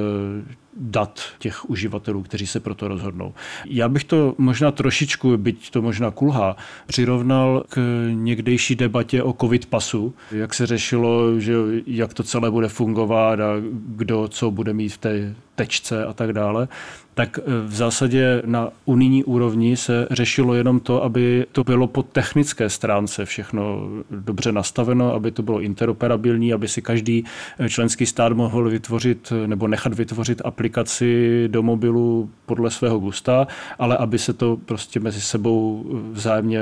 dat 0.76 1.20
těch 1.38 1.70
uživatelů, 1.70 2.22
kteří 2.22 2.46
se 2.46 2.60
proto 2.60 2.88
rozhodnou. 2.88 3.34
Já 3.66 3.88
bych 3.88 4.04
to 4.04 4.34
možná 4.38 4.70
trošičku, 4.70 5.36
byť 5.36 5.70
to 5.70 5.82
možná 5.82 6.10
kulhá, 6.10 6.56
přirovnal 6.86 7.64
k 7.68 8.06
někdejší 8.14 8.74
debatě 8.74 9.22
o 9.22 9.32
covid 9.32 9.66
pasu, 9.66 10.14
jak 10.32 10.54
se 10.54 10.66
řešilo, 10.66 11.40
že 11.40 11.54
jak 11.86 12.14
to 12.14 12.22
celé 12.22 12.50
bude 12.50 12.68
fungovat 12.68 13.40
a 13.40 13.54
kdo 13.86 14.28
co 14.28 14.50
bude 14.50 14.72
mít 14.72 14.88
v 14.88 14.98
té 14.98 15.34
tečce 15.54 16.04
a 16.04 16.12
tak 16.12 16.32
dále, 16.32 16.68
tak 17.14 17.38
eh, 17.38 17.42
v 17.66 17.74
zásadě 17.74 18.42
na 18.46 18.68
unijní 18.84 19.24
úrovni 19.24 19.76
se 19.76 20.06
řešilo 20.10 20.54
jenom 20.54 20.80
to, 20.80 21.04
aby 21.04 21.46
to 21.52 21.64
bylo 21.64 21.86
po 21.86 22.02
technické 22.02 22.70
stránce 22.70 23.24
všechno 23.24 23.88
dobře 24.10 24.52
nastaveno, 24.52 25.14
aby 25.14 25.30
to 25.30 25.42
bylo 25.42 25.60
interoperabilní, 25.60 26.52
aby 26.52 26.68
si 26.68 26.82
každý 26.82 27.24
eh, 27.58 27.68
členský 27.68 28.06
stát 28.06 28.32
mohl 28.32 28.70
vytvořit 28.70 29.32
eh, 29.32 29.46
nebo 29.46 29.68
nechat 29.68 29.94
vytvořit 29.94 30.42
aplikaci 30.44 31.44
do 31.48 31.62
mobilu 31.62 32.30
podle 32.46 32.70
svého 32.70 32.98
gusta, 32.98 33.46
ale 33.78 33.96
aby 33.96 34.18
se 34.18 34.32
to 34.32 34.56
prostě 34.56 35.00
mezi 35.00 35.20
sebou 35.20 35.84
vzájemně 36.12 36.60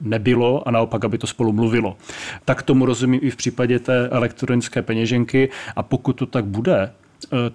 nebylo 0.00 0.68
a 0.68 0.70
naopak, 0.70 1.04
aby 1.04 1.18
to 1.18 1.26
spolu 1.26 1.52
mluvilo. 1.52 1.96
Tak 2.44 2.62
tomu 2.62 2.86
rozumím 2.86 3.20
i 3.22 3.30
v 3.30 3.36
případě 3.36 3.78
té 3.78 4.08
elektronické 4.08 4.82
peněženky 4.82 5.48
a 5.76 5.82
pokud 5.82 6.12
to 6.12 6.26
tak 6.26 6.44
bude, 6.44 6.90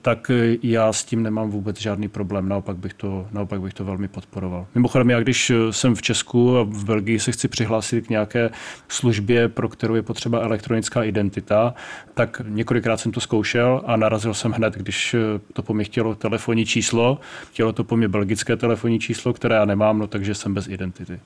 tak 0.02 0.30
eh, 0.30 0.58
já 0.64 0.94
s 0.94 1.04
tím 1.04 1.24
nemám 1.24 1.50
vůbec 1.50 1.80
žádný 1.80 2.08
problém, 2.08 2.50
naopak 2.50 2.78
bych 2.78 2.94
to, 2.94 3.28
naopak 3.32 3.62
bych 3.62 3.74
to 3.74 3.86
velmi 3.86 4.08
podporoval. 4.08 4.68
Mimochodem, 4.76 5.10
já 5.10 5.20
když 5.20 5.50
eh, 5.50 5.74
jsem 5.74 5.96
v 5.96 6.02
Česku 6.02 6.58
a 6.58 6.64
v 6.64 6.86
Belgii 6.86 7.20
se 7.20 7.32
chci 7.32 7.48
přihlásit 7.48 8.08
k 8.08 8.10
nějaké 8.10 8.50
službě, 8.88 9.50
pro 9.50 9.70
kterou 9.70 9.96
je 9.96 10.02
potřeba 10.02 10.40
elektronická 10.40 11.04
identita, 11.04 11.74
tak 12.14 12.42
několikrát 12.48 12.98
jsem 12.98 13.12
to 13.12 13.20
zkoušel 13.20 13.82
a 13.86 13.96
narazil 13.96 14.34
jsem 14.34 14.52
hned, 14.52 14.74
když 14.74 15.16
to 15.54 15.64
po 15.64 15.74
mě 15.74 15.84
chtělo 15.84 16.16
telefonní 16.16 16.66
číslo, 16.66 17.20
chtělo 17.52 17.74
to 17.74 17.84
po 17.84 17.98
mě 17.98 18.08
belgické 18.08 18.56
telefonní 18.56 19.00
číslo, 19.00 19.34
které 19.34 19.56
já 19.56 19.66
nemám, 19.66 20.00
no 20.00 20.08
takže 20.08 20.36
jsem 20.36 20.54
bez 20.54 20.68
identity. 20.68 21.20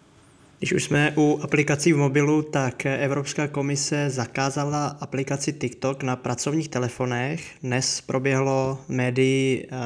Když 0.60 0.74
už 0.74 0.84
jsme 0.84 1.14
u 1.18 1.40
aplikací 1.44 1.94
v 1.94 1.98
mobilu, 1.98 2.42
tak 2.42 2.86
Evropská 2.86 3.48
komise 3.48 4.10
zakázala 4.10 4.88
aplikaci 4.88 5.54
TikTok 5.54 6.04
na 6.04 6.16
pracovních 6.16 6.70
telefonech. 6.70 7.44
Dnes 7.64 8.02
proběhlo 8.02 8.80
médií 8.88 9.64
eh, 9.64 9.78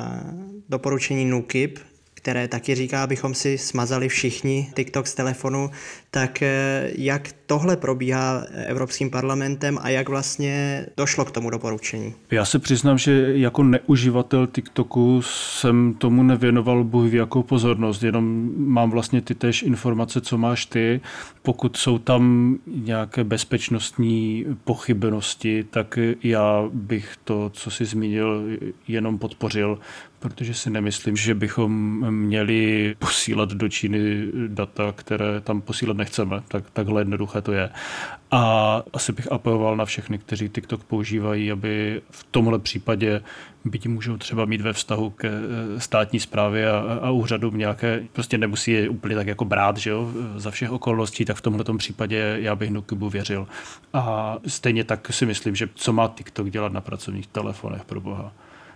doporučení 0.69 1.25
NUKIP, 1.25 1.79
které 2.21 2.47
taky 2.47 2.75
říká, 2.75 3.03
abychom 3.03 3.34
si 3.34 3.57
smazali 3.57 4.10
všichni 4.10 4.71
TikTok 4.75 5.07
z 5.07 5.13
telefonu, 5.13 5.69
tak 6.12 6.41
eh, 6.41 6.91
jak 6.95 7.29
tohle 7.45 7.77
probíhá 7.77 8.43
Evropským 8.65 9.10
parlamentem 9.10 9.79
a 9.81 9.89
jak 9.89 10.10
vlastně 10.10 10.86
došlo 10.97 11.25
k 11.25 11.31
tomu 11.31 11.49
doporučení? 11.49 12.13
Já 12.31 12.45
se 12.45 12.60
přiznám, 12.60 12.97
že 12.97 13.34
jako 13.34 13.63
neuživatel 13.63 14.47
TikToku 14.47 15.21
jsem 15.21 15.93
tomu 15.93 16.23
nevěnoval 16.23 16.84
Bůh 16.84 17.10
ví 17.12 17.17
jakou 17.17 17.43
pozornost, 17.43 18.03
jenom 18.03 18.51
mám 18.57 18.91
vlastně 18.91 19.21
ty 19.21 19.36
tež 19.36 19.63
informace, 19.63 20.21
co 20.21 20.38
máš 20.38 20.65
ty. 20.65 21.01
Pokud 21.41 21.77
jsou 21.77 21.97
tam 21.97 22.55
nějaké 22.67 23.23
bezpečnostní 23.23 24.45
pochybnosti, 24.63 25.63
tak 25.63 25.99
já 26.23 26.69
bych 26.73 27.15
to, 27.23 27.49
co 27.53 27.71
si 27.71 27.86
zmínil, 27.86 28.43
jenom 28.88 29.17
podpořil, 29.17 29.79
protože 30.21 30.53
si 30.53 30.69
nemyslím, 30.69 31.15
že 31.17 31.36
bychom 31.36 31.71
měli 32.12 32.95
posílat 32.99 33.49
do 33.49 33.69
Číny 33.69 34.27
data, 34.47 34.91
které 34.95 35.41
tam 35.41 35.62
posílat 35.62 35.97
nechceme. 35.97 36.41
Tak, 36.47 36.69
takhle 36.69 37.01
jednoduché 37.01 37.41
to 37.41 37.51
je. 37.51 37.69
A 38.31 38.84
asi 38.93 39.12
bych 39.12 39.31
apeloval 39.31 39.77
na 39.77 39.86
všechny, 39.86 40.17
kteří 40.17 40.49
TikTok 40.49 40.84
používají, 40.84 41.51
aby 41.51 42.01
v 42.12 42.23
tomhle 42.31 42.60
případě 42.60 43.21
byť 43.65 43.88
můžou 43.88 44.17
třeba 44.17 44.45
mít 44.45 44.62
ve 44.62 44.73
vztahu 44.73 45.10
k 45.10 45.23
eh, 45.23 45.79
státní 45.79 46.19
správě 46.19 46.71
a, 46.71 46.79
a 47.01 47.10
úřadům 47.10 47.57
nějaké, 47.57 48.03
prostě 48.13 48.38
nemusí 48.38 48.71
je 48.71 48.89
úplně 48.89 49.15
tak 49.15 49.27
jako 49.27 49.45
brát, 49.45 49.77
že 49.77 49.89
jo, 49.89 50.12
za 50.36 50.51
všech 50.51 50.71
okolností, 50.71 51.25
tak 51.25 51.38
v 51.38 51.41
tomhle 51.41 51.65
případě 51.77 52.38
já 52.41 52.55
bych 52.55 52.69
Nukibu 52.69 53.10
věřil. 53.10 53.47
A 53.93 54.36
stejně 54.47 54.84
tak 54.84 55.13
si 55.13 55.25
myslím, 55.25 55.55
že 55.55 55.69
co 55.75 55.93
má 55.93 56.07
TikTok 56.07 56.49
dělat 56.49 56.73
na 56.73 56.81
pracovních 56.81 57.27
telefonech 57.27 57.86
pro 57.86 58.01
boha. 58.01 58.34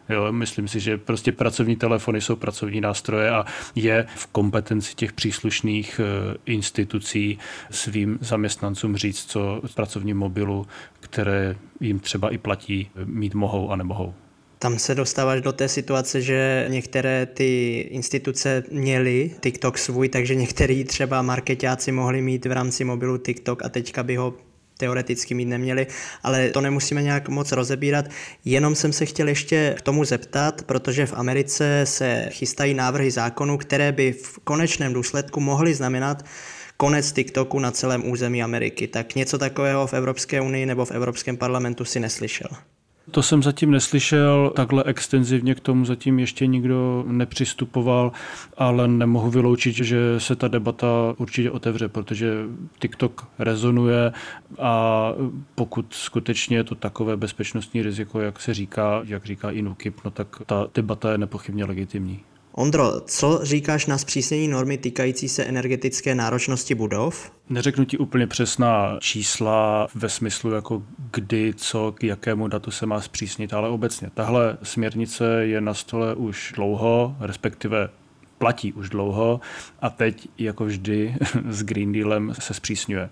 Jo, 0.09 0.31
myslím 0.31 0.67
si, 0.67 0.79
že 0.79 0.97
prostě 0.97 1.31
pracovní 1.31 1.75
telefony 1.75 2.21
jsou 2.21 2.35
pracovní 2.35 2.81
nástroje 2.81 3.29
a 3.29 3.45
je 3.75 4.05
v 4.15 4.27
kompetenci 4.27 4.95
těch 4.95 5.13
příslušných 5.13 5.99
eh, 6.03 6.37
institucí 6.45 7.39
svým 7.71 8.17
zaměstnancům 8.21 8.97
říct, 8.97 9.25
co 9.25 9.61
z 9.65 9.73
pracovním 9.73 10.17
mobilu, 10.17 10.67
které 10.99 11.55
jim 11.79 11.99
třeba 11.99 12.29
i 12.29 12.37
platí, 12.37 12.89
mít 13.05 13.33
mohou 13.33 13.69
a 13.69 13.75
nemohou. 13.75 14.13
Tam 14.59 14.79
se 14.79 14.95
dostáváš 14.95 15.41
do 15.41 15.51
té 15.51 15.67
situace, 15.67 16.21
že 16.21 16.65
některé 16.69 17.25
ty 17.25 17.79
instituce 17.91 18.63
měly 18.71 19.31
TikTok 19.39 19.77
svůj, 19.77 20.09
takže 20.09 20.35
některý 20.35 20.83
třeba 20.83 21.21
marketáci 21.21 21.91
mohli 21.91 22.21
mít 22.21 22.45
v 22.45 22.51
rámci 22.51 22.83
mobilu 22.83 23.17
TikTok 23.17 23.65
a 23.65 23.69
teďka 23.69 24.03
by 24.03 24.15
ho 24.15 24.33
teoreticky 24.77 25.33
mít 25.33 25.45
neměli, 25.45 25.87
ale 26.23 26.49
to 26.49 26.61
nemusíme 26.61 27.03
nějak 27.03 27.29
moc 27.29 27.51
rozebírat. 27.51 28.05
Jenom 28.45 28.75
jsem 28.75 28.93
se 28.93 29.05
chtěl 29.05 29.27
ještě 29.27 29.75
k 29.77 29.81
tomu 29.81 30.03
zeptat, 30.03 30.61
protože 30.61 31.05
v 31.05 31.13
Americe 31.13 31.81
se 31.83 32.25
chystají 32.29 32.73
návrhy 32.73 33.11
zákonů, 33.11 33.57
které 33.57 33.91
by 33.91 34.11
v 34.11 34.39
konečném 34.43 34.93
důsledku 34.93 35.39
mohly 35.39 35.73
znamenat 35.73 36.25
konec 36.77 37.11
TikToku 37.11 37.59
na 37.59 37.71
celém 37.71 38.09
území 38.09 38.43
Ameriky. 38.43 38.87
Tak 38.87 39.15
něco 39.15 39.37
takového 39.37 39.87
v 39.87 39.93
Evropské 39.93 40.41
unii 40.41 40.65
nebo 40.65 40.85
v 40.85 40.91
Evropském 40.91 41.37
parlamentu 41.37 41.85
si 41.85 41.99
neslyšel. 41.99 42.49
To 43.15 43.23
jsem 43.23 43.43
zatím 43.43 43.71
neslyšel, 43.71 44.51
takhle 44.55 44.83
extenzivně 44.83 45.55
k 45.55 45.59
tomu 45.59 45.85
zatím 45.85 46.19
ještě 46.19 46.47
nikdo 46.47 47.03
nepřistupoval, 47.07 48.11
ale 48.57 48.87
nemohu 48.87 49.29
vyloučit, 49.29 49.75
že 49.75 50.19
se 50.19 50.35
ta 50.35 50.47
debata 50.47 50.87
určitě 51.17 51.51
otevře, 51.51 51.87
protože 51.87 52.33
TikTok 52.79 53.27
rezonuje 53.39 54.13
a 54.59 55.13
pokud 55.55 55.85
skutečně 55.89 56.57
je 56.57 56.63
to 56.63 56.75
takové 56.75 57.17
bezpečnostní 57.17 57.81
riziko, 57.81 58.19
jak 58.19 58.39
se 58.39 58.53
říká, 58.53 59.01
jak 59.05 59.25
říká 59.25 59.51
i 59.51 59.61
NUKIP, 59.61 59.99
no 60.05 60.11
tak 60.11 60.41
ta 60.45 60.67
debata 60.73 61.11
je 61.11 61.17
nepochybně 61.17 61.65
legitimní. 61.65 62.19
Ondro, 62.57 63.01
co 63.05 63.39
říkáš 63.43 63.85
na 63.85 63.97
zpřísnění 63.97 64.47
normy 64.47 64.77
týkající 64.77 65.29
se 65.29 65.43
energetické 65.43 66.15
náročnosti 66.15 66.75
budov? 66.75 67.31
Neřeknu 67.49 67.85
ti 67.85 67.97
úplně 67.97 68.27
přesná 68.27 68.97
čísla 68.99 69.87
ve 69.95 70.09
smyslu, 70.09 70.51
jako 70.51 70.83
kdy, 71.11 71.53
co, 71.57 71.91
k 71.91 72.03
jakému 72.03 72.47
datu 72.47 72.71
se 72.71 72.85
má 72.85 73.01
zpřísnit, 73.01 73.53
ale 73.53 73.69
obecně. 73.69 74.09
Tahle 74.13 74.57
směrnice 74.63 75.45
je 75.45 75.61
na 75.61 75.73
stole 75.73 76.15
už 76.15 76.53
dlouho, 76.55 77.15
respektive 77.19 77.89
platí 78.37 78.73
už 78.73 78.89
dlouho 78.89 79.39
a 79.81 79.89
teď, 79.89 80.27
jako 80.37 80.65
vždy, 80.65 81.15
s 81.49 81.63
Green 81.63 81.91
Dealem 81.91 82.33
se 82.39 82.53
zpřísňuje. 82.53 83.09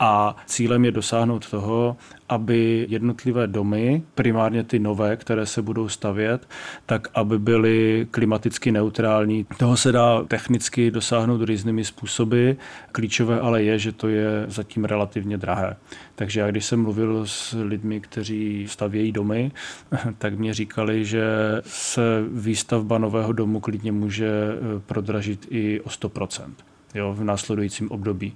A 0.00 0.36
cílem 0.46 0.84
je 0.84 0.92
dosáhnout 0.92 1.50
toho, 1.50 1.96
aby 2.28 2.86
jednotlivé 2.88 3.46
domy, 3.46 4.02
primárně 4.14 4.64
ty 4.64 4.78
nové, 4.78 5.16
které 5.16 5.46
se 5.46 5.62
budou 5.62 5.88
stavět, 5.88 6.48
tak 6.86 7.08
aby 7.14 7.38
byly 7.38 8.06
klimaticky 8.10 8.72
neutrální. 8.72 9.46
Toho 9.56 9.76
se 9.76 9.92
dá 9.92 10.22
technicky 10.22 10.90
dosáhnout 10.90 11.42
různými 11.42 11.84
způsoby. 11.84 12.50
Klíčové 12.92 13.40
ale 13.40 13.62
je, 13.62 13.78
že 13.78 13.92
to 13.92 14.08
je 14.08 14.44
zatím 14.48 14.84
relativně 14.84 15.38
drahé. 15.38 15.76
Takže 16.14 16.40
já 16.40 16.50
když 16.50 16.64
jsem 16.64 16.82
mluvil 16.82 17.26
s 17.26 17.62
lidmi, 17.62 18.00
kteří 18.00 18.66
stavějí 18.68 19.12
domy, 19.12 19.52
tak 20.18 20.38
mě 20.38 20.54
říkali, 20.54 21.04
že 21.04 21.24
se 21.64 22.24
výstavba 22.32 22.98
nového 22.98 23.32
domu 23.32 23.60
klidně 23.60 23.92
může 23.92 24.28
eh, 24.28 24.80
prodražit 24.86 25.46
i 25.50 25.80
o 25.80 25.88
100% 25.88 26.52
jo, 26.94 27.14
v 27.14 27.24
následujícím 27.24 27.90
období. 27.90 28.32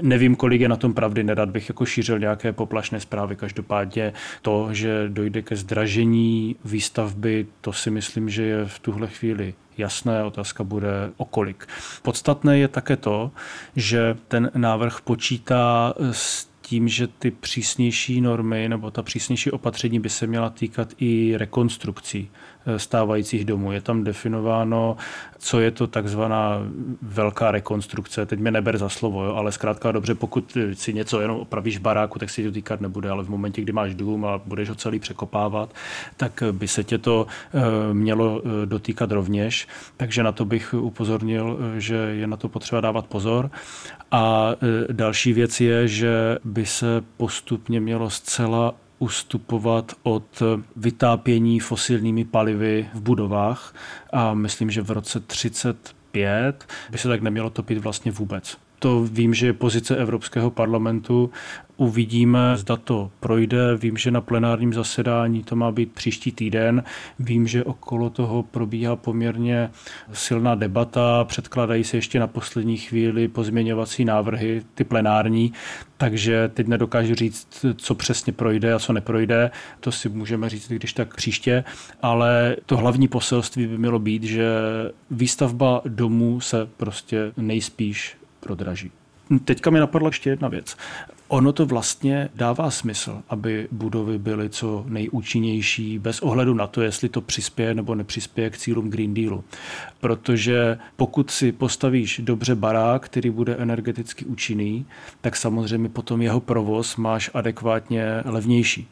Nevím, 0.00 0.36
kolik 0.36 0.60
je 0.60 0.68
na 0.68 0.76
tom 0.76 0.94
pravdy, 0.94 1.24
nerad 1.24 1.48
bych 1.48 1.68
jako 1.68 1.86
šířil 1.86 2.18
nějaké 2.18 2.52
poplašné 2.52 3.00
zprávy. 3.00 3.36
Každopádně 3.36 4.12
to, 4.42 4.68
že 4.72 5.08
dojde 5.08 5.42
ke 5.42 5.56
zdražení 5.56 6.56
výstavby, 6.64 7.46
to 7.60 7.72
si 7.72 7.90
myslím, 7.90 8.28
že 8.28 8.42
je 8.42 8.64
v 8.66 8.78
tuhle 8.78 9.06
chvíli 9.06 9.54
jasné, 9.78 10.24
otázka 10.24 10.64
bude 10.64 11.10
o 11.16 11.24
kolik. 11.24 11.66
Podstatné 12.02 12.58
je 12.58 12.68
také 12.68 12.96
to, 12.96 13.30
že 13.76 14.16
ten 14.28 14.50
návrh 14.54 15.00
počítá 15.00 15.94
s 16.12 16.48
tím, 16.68 16.88
že 16.88 17.06
ty 17.06 17.30
přísnější 17.30 18.20
normy 18.20 18.68
nebo 18.68 18.90
ta 18.90 19.02
přísnější 19.02 19.50
opatření 19.50 20.00
by 20.00 20.08
se 20.08 20.26
měla 20.26 20.50
týkat 20.50 20.88
i 20.98 21.34
rekonstrukcí 21.36 22.30
eh, 22.66 22.78
stávajících 22.78 23.44
domů. 23.44 23.72
Je 23.72 23.80
tam 23.80 24.04
definováno, 24.04 24.96
co 25.38 25.60
je 25.60 25.70
to 25.70 25.86
takzvaná 25.86 26.58
velká 27.02 27.50
rekonstrukce. 27.50 28.26
Teď 28.26 28.40
mě 28.40 28.50
neber 28.50 28.78
za 28.78 28.88
slovo, 28.88 29.24
jo, 29.24 29.34
ale 29.34 29.52
zkrátka 29.52 29.92
dobře, 29.92 30.14
pokud 30.14 30.56
si 30.72 30.94
něco 30.94 31.20
jenom 31.20 31.36
opravíš 31.36 31.78
v 31.78 31.80
baráku, 31.80 32.18
tak 32.18 32.30
si 32.30 32.44
to 32.44 32.52
týkat 32.52 32.80
nebude, 32.80 33.10
ale 33.10 33.24
v 33.24 33.28
momentě, 33.28 33.62
kdy 33.62 33.72
máš 33.72 33.94
dům 33.94 34.24
a 34.24 34.38
budeš 34.38 34.68
ho 34.68 34.74
celý 34.74 34.98
překopávat, 34.98 35.74
tak 36.16 36.42
by 36.52 36.68
se 36.68 36.84
tě 36.84 36.98
to 36.98 37.26
eh, 37.26 37.94
mělo 37.94 38.42
eh, 38.44 38.66
dotýkat 38.66 39.12
rovněž. 39.12 39.68
Takže 39.96 40.22
na 40.22 40.32
to 40.32 40.44
bych 40.44 40.74
upozornil, 40.74 41.58
že 41.78 41.94
je 41.94 42.26
na 42.26 42.36
to 42.36 42.48
potřeba 42.48 42.80
dávat 42.80 43.06
pozor. 43.06 43.50
A 44.10 44.50
další 44.92 45.32
věc 45.32 45.60
je, 45.60 45.88
že 45.88 46.38
by 46.44 46.57
se 46.66 47.04
postupně 47.16 47.80
mělo 47.80 48.10
zcela 48.10 48.74
ustupovat 48.98 49.92
od 50.02 50.42
vytápění 50.76 51.60
fosilními 51.60 52.24
palivy 52.24 52.88
v 52.94 53.00
budovách 53.00 53.74
a 54.12 54.34
myslím, 54.34 54.70
že 54.70 54.82
v 54.82 54.90
roce 54.90 55.20
35 55.20 56.66
by 56.90 56.98
se 56.98 57.08
tak 57.08 57.22
nemělo 57.22 57.50
topit 57.50 57.78
vlastně 57.78 58.12
vůbec. 58.12 58.56
To 58.78 59.04
vím, 59.04 59.34
že 59.34 59.46
je 59.46 59.52
pozice 59.52 59.96
Evropského 59.96 60.50
parlamentu 60.50 61.30
Uvidíme, 61.80 62.56
zda 62.56 62.76
to 62.76 63.10
projde. 63.20 63.76
Vím, 63.76 63.96
že 63.96 64.10
na 64.10 64.20
plenárním 64.20 64.74
zasedání 64.74 65.42
to 65.42 65.56
má 65.56 65.72
být 65.72 65.92
příští 65.92 66.32
týden. 66.32 66.84
Vím, 67.18 67.46
že 67.46 67.64
okolo 67.64 68.10
toho 68.10 68.42
probíhá 68.42 68.96
poměrně 68.96 69.70
silná 70.12 70.54
debata. 70.54 71.24
Předkládají 71.24 71.84
se 71.84 71.96
ještě 71.96 72.20
na 72.20 72.26
poslední 72.26 72.76
chvíli 72.76 73.28
pozměňovací 73.28 74.04
návrhy, 74.04 74.62
ty 74.74 74.84
plenární. 74.84 75.52
Takže 75.96 76.50
teď 76.54 76.66
nedokážu 76.66 77.14
říct, 77.14 77.64
co 77.76 77.94
přesně 77.94 78.32
projde 78.32 78.72
a 78.72 78.78
co 78.78 78.92
neprojde. 78.92 79.50
To 79.80 79.92
si 79.92 80.08
můžeme 80.08 80.48
říct, 80.48 80.68
když 80.68 80.92
tak 80.92 81.16
příště. 81.16 81.64
Ale 82.02 82.56
to 82.66 82.76
hlavní 82.76 83.08
poselství 83.08 83.66
by 83.66 83.78
mělo 83.78 83.98
být, 83.98 84.22
že 84.22 84.48
výstavba 85.10 85.82
domů 85.84 86.40
se 86.40 86.68
prostě 86.76 87.32
nejspíš 87.36 88.17
prodraží. 88.40 88.90
Teďka 89.44 89.70
mi 89.70 89.80
napadla 89.80 90.08
ještě 90.08 90.30
jedna 90.30 90.48
věc. 90.48 90.76
Ono 91.28 91.52
to 91.52 91.66
vlastně 91.66 92.28
dává 92.34 92.70
smysl, 92.70 93.22
aby 93.28 93.68
budovy 93.72 94.18
byly 94.18 94.50
co 94.50 94.84
nejúčinnější, 94.88 95.98
bez 95.98 96.20
ohledu 96.20 96.54
na 96.54 96.66
to, 96.66 96.82
jestli 96.82 97.08
to 97.08 97.20
přispěje 97.20 97.74
nebo 97.74 97.94
nepřispěje 97.94 98.50
k 98.50 98.58
cílům 98.58 98.90
Green 98.90 99.14
Dealu. 99.14 99.44
Protože 100.00 100.78
pokud 100.96 101.30
si 101.30 101.52
postavíš 101.52 102.20
dobře 102.24 102.54
barák, 102.54 103.04
který 103.04 103.30
bude 103.30 103.56
energeticky 103.56 104.24
účinný, 104.24 104.86
tak 105.20 105.36
samozřejmě 105.36 105.88
potom 105.88 106.22
jeho 106.22 106.40
provoz 106.40 106.96
máš 106.96 107.30
adekvátně 107.34 108.22
levnější 108.24 108.88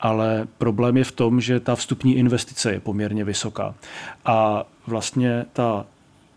ale 0.00 0.46
problém 0.58 0.96
je 0.96 1.04
v 1.04 1.12
tom, 1.12 1.40
že 1.40 1.60
ta 1.60 1.74
vstupní 1.74 2.16
investice 2.16 2.72
je 2.72 2.80
poměrně 2.80 3.24
vysoká. 3.24 3.74
A 4.24 4.66
vlastně 4.86 5.46
ta 5.52 5.86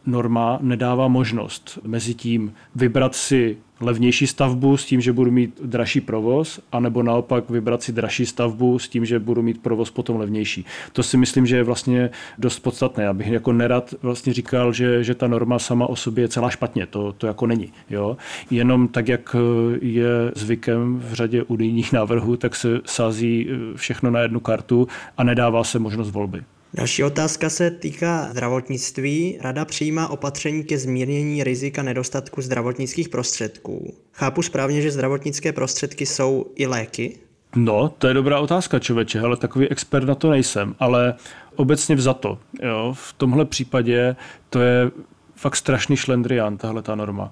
norma 0.10 0.60
nedává 0.62 1.08
možnost 1.08 1.80
mezi 1.84 2.13
tím 2.13 2.54
vybrat 2.76 3.15
si 3.15 3.58
levnější 3.82 4.28
stavbu 4.28 4.78
s 4.78 4.86
tím, 4.86 5.02
že 5.02 5.13
budu 5.13 5.32
mít 5.32 5.62
dražší 5.63 6.02
provoz, 6.02 6.60
anebo 6.72 7.04
naopak 7.04 7.50
vybrat 7.50 7.84
si 7.84 7.91
dražší 7.91 8.26
stavbu 8.26 8.80
s 8.80 8.89
tím, 8.89 9.06
že 9.06 9.19
budu 9.19 9.41
mít 9.41 9.62
provoz 9.62 9.91
potom 9.91 10.17
levnější. 10.17 10.65
To 10.93 11.04
si 11.04 11.17
myslím, 11.17 11.45
že 11.45 11.56
je 11.56 11.63
vlastně 11.63 12.10
dost 12.38 12.60
podstatné. 12.60 13.04
Já 13.04 13.13
bych 13.13 13.28
jako 13.28 13.54
nerad 13.54 13.93
vlastně 14.02 14.34
říkal, 14.34 14.74
že, 14.74 15.04
že 15.04 15.15
ta 15.15 15.28
norma 15.28 15.60
sama 15.60 15.88
o 15.88 15.95
sobě 15.95 16.24
je 16.24 16.28
celá 16.28 16.50
špatně. 16.50 16.86
To, 16.86 17.13
to 17.13 17.28
jako 17.28 17.48
není. 17.48 17.74
Jo? 17.89 18.17
Jenom 18.52 18.88
tak, 18.88 19.08
jak 19.08 19.36
je 19.82 20.32
zvykem 20.36 21.00
v 21.00 21.13
řadě 21.13 21.43
unijních 21.43 21.93
návrhů, 21.93 22.36
tak 22.36 22.56
se 22.56 22.82
sází 22.86 23.48
všechno 23.76 24.12
na 24.12 24.19
jednu 24.19 24.39
kartu 24.39 24.88
a 25.17 25.24
nedává 25.24 25.63
se 25.63 25.80
možnost 25.80 26.12
volby. 26.12 26.43
Další 26.73 27.03
otázka 27.03 27.49
se 27.49 27.71
týká 27.71 28.27
zdravotnictví. 28.32 29.38
Rada 29.41 29.65
přijímá 29.65 30.08
opatření 30.08 30.63
ke 30.63 30.77
zmírnění 30.77 31.43
rizika 31.43 31.84
nedostatku 31.84 32.41
zdravotnických 32.41 33.10
prostředků. 33.10 33.93
Chápu 34.13 34.41
správně, 34.41 34.82
že 34.82 34.91
zdravotnické 34.91 35.53
prostředky 35.53 36.05
jsou 36.05 36.45
i 36.55 36.67
léky? 36.67 37.17
No, 37.55 37.89
to 37.89 38.08
je 38.08 38.13
dobrá 38.13 38.39
otázka, 38.39 38.79
člověče, 38.79 39.19
ale 39.19 39.38
takový 39.38 39.69
expert 39.69 40.05
na 40.05 40.15
to 40.15 40.29
nejsem, 40.29 40.75
ale 40.79 41.13
obecně 41.55 41.95
vzato. 41.95 42.39
Jo, 42.63 42.93
v 42.97 43.13
tomhle 43.13 43.45
případě 43.45 44.15
to 44.49 44.62
je 44.62 44.91
fakt 45.36 45.55
strašný 45.55 45.97
šlendrián, 45.97 46.58
tahle 46.58 46.82
ta 46.82 46.95
norma. 46.95 47.32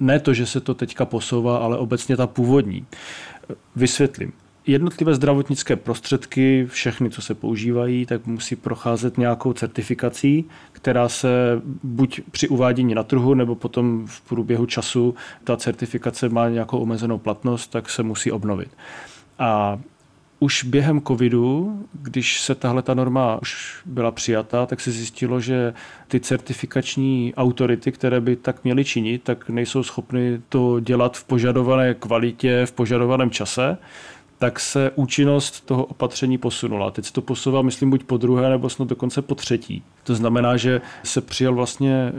Ne 0.00 0.20
to, 0.20 0.34
že 0.34 0.46
se 0.46 0.60
to 0.60 0.74
teďka 0.74 1.04
posouvá, 1.04 1.58
ale 1.58 1.78
obecně 1.78 2.16
ta 2.16 2.26
původní. 2.26 2.86
Vysvětlím 3.76 4.32
jednotlivé 4.66 5.14
zdravotnické 5.14 5.76
prostředky, 5.76 6.66
všechny, 6.70 7.10
co 7.10 7.22
se 7.22 7.34
používají, 7.34 8.06
tak 8.06 8.26
musí 8.26 8.56
procházet 8.56 9.18
nějakou 9.18 9.52
certifikací, 9.52 10.44
která 10.72 11.08
se 11.08 11.62
buď 11.82 12.20
při 12.30 12.48
uvádění 12.48 12.94
na 12.94 13.02
trhu, 13.02 13.34
nebo 13.34 13.54
potom 13.54 14.06
v 14.06 14.20
průběhu 14.20 14.66
času 14.66 15.14
ta 15.44 15.56
certifikace 15.56 16.28
má 16.28 16.48
nějakou 16.48 16.78
omezenou 16.78 17.18
platnost, 17.18 17.66
tak 17.66 17.90
se 17.90 18.02
musí 18.02 18.32
obnovit. 18.32 18.68
A 19.38 19.80
už 20.42 20.64
během 20.64 21.00
covidu, 21.00 21.80
když 21.92 22.40
se 22.40 22.54
tahle 22.54 22.82
ta 22.82 22.94
norma 22.94 23.38
už 23.42 23.82
byla 23.86 24.10
přijata, 24.10 24.66
tak 24.66 24.80
se 24.80 24.90
zjistilo, 24.90 25.40
že 25.40 25.74
ty 26.08 26.20
certifikační 26.20 27.34
autority, 27.36 27.92
které 27.92 28.20
by 28.20 28.36
tak 28.36 28.64
měly 28.64 28.84
činit, 28.84 29.22
tak 29.22 29.48
nejsou 29.48 29.82
schopny 29.82 30.40
to 30.48 30.80
dělat 30.80 31.16
v 31.16 31.24
požadované 31.24 31.94
kvalitě, 31.94 32.66
v 32.66 32.72
požadovaném 32.72 33.30
čase 33.30 33.78
tak 34.40 34.60
se 34.60 34.90
účinnost 34.94 35.60
toho 35.66 35.84
opatření 35.84 36.38
posunula. 36.38 36.90
Teď 36.90 37.04
se 37.04 37.12
to 37.12 37.22
posouvá, 37.22 37.62
myslím, 37.62 37.90
buď 37.90 38.04
po 38.04 38.16
druhé, 38.16 38.50
nebo 38.50 38.70
snad 38.70 38.88
dokonce 38.88 39.22
po 39.22 39.34
třetí. 39.34 39.82
To 40.04 40.14
znamená, 40.14 40.56
že 40.56 40.80
se 41.04 41.20
přijal 41.20 41.54
vlastně 41.54 41.92
e, 41.94 42.12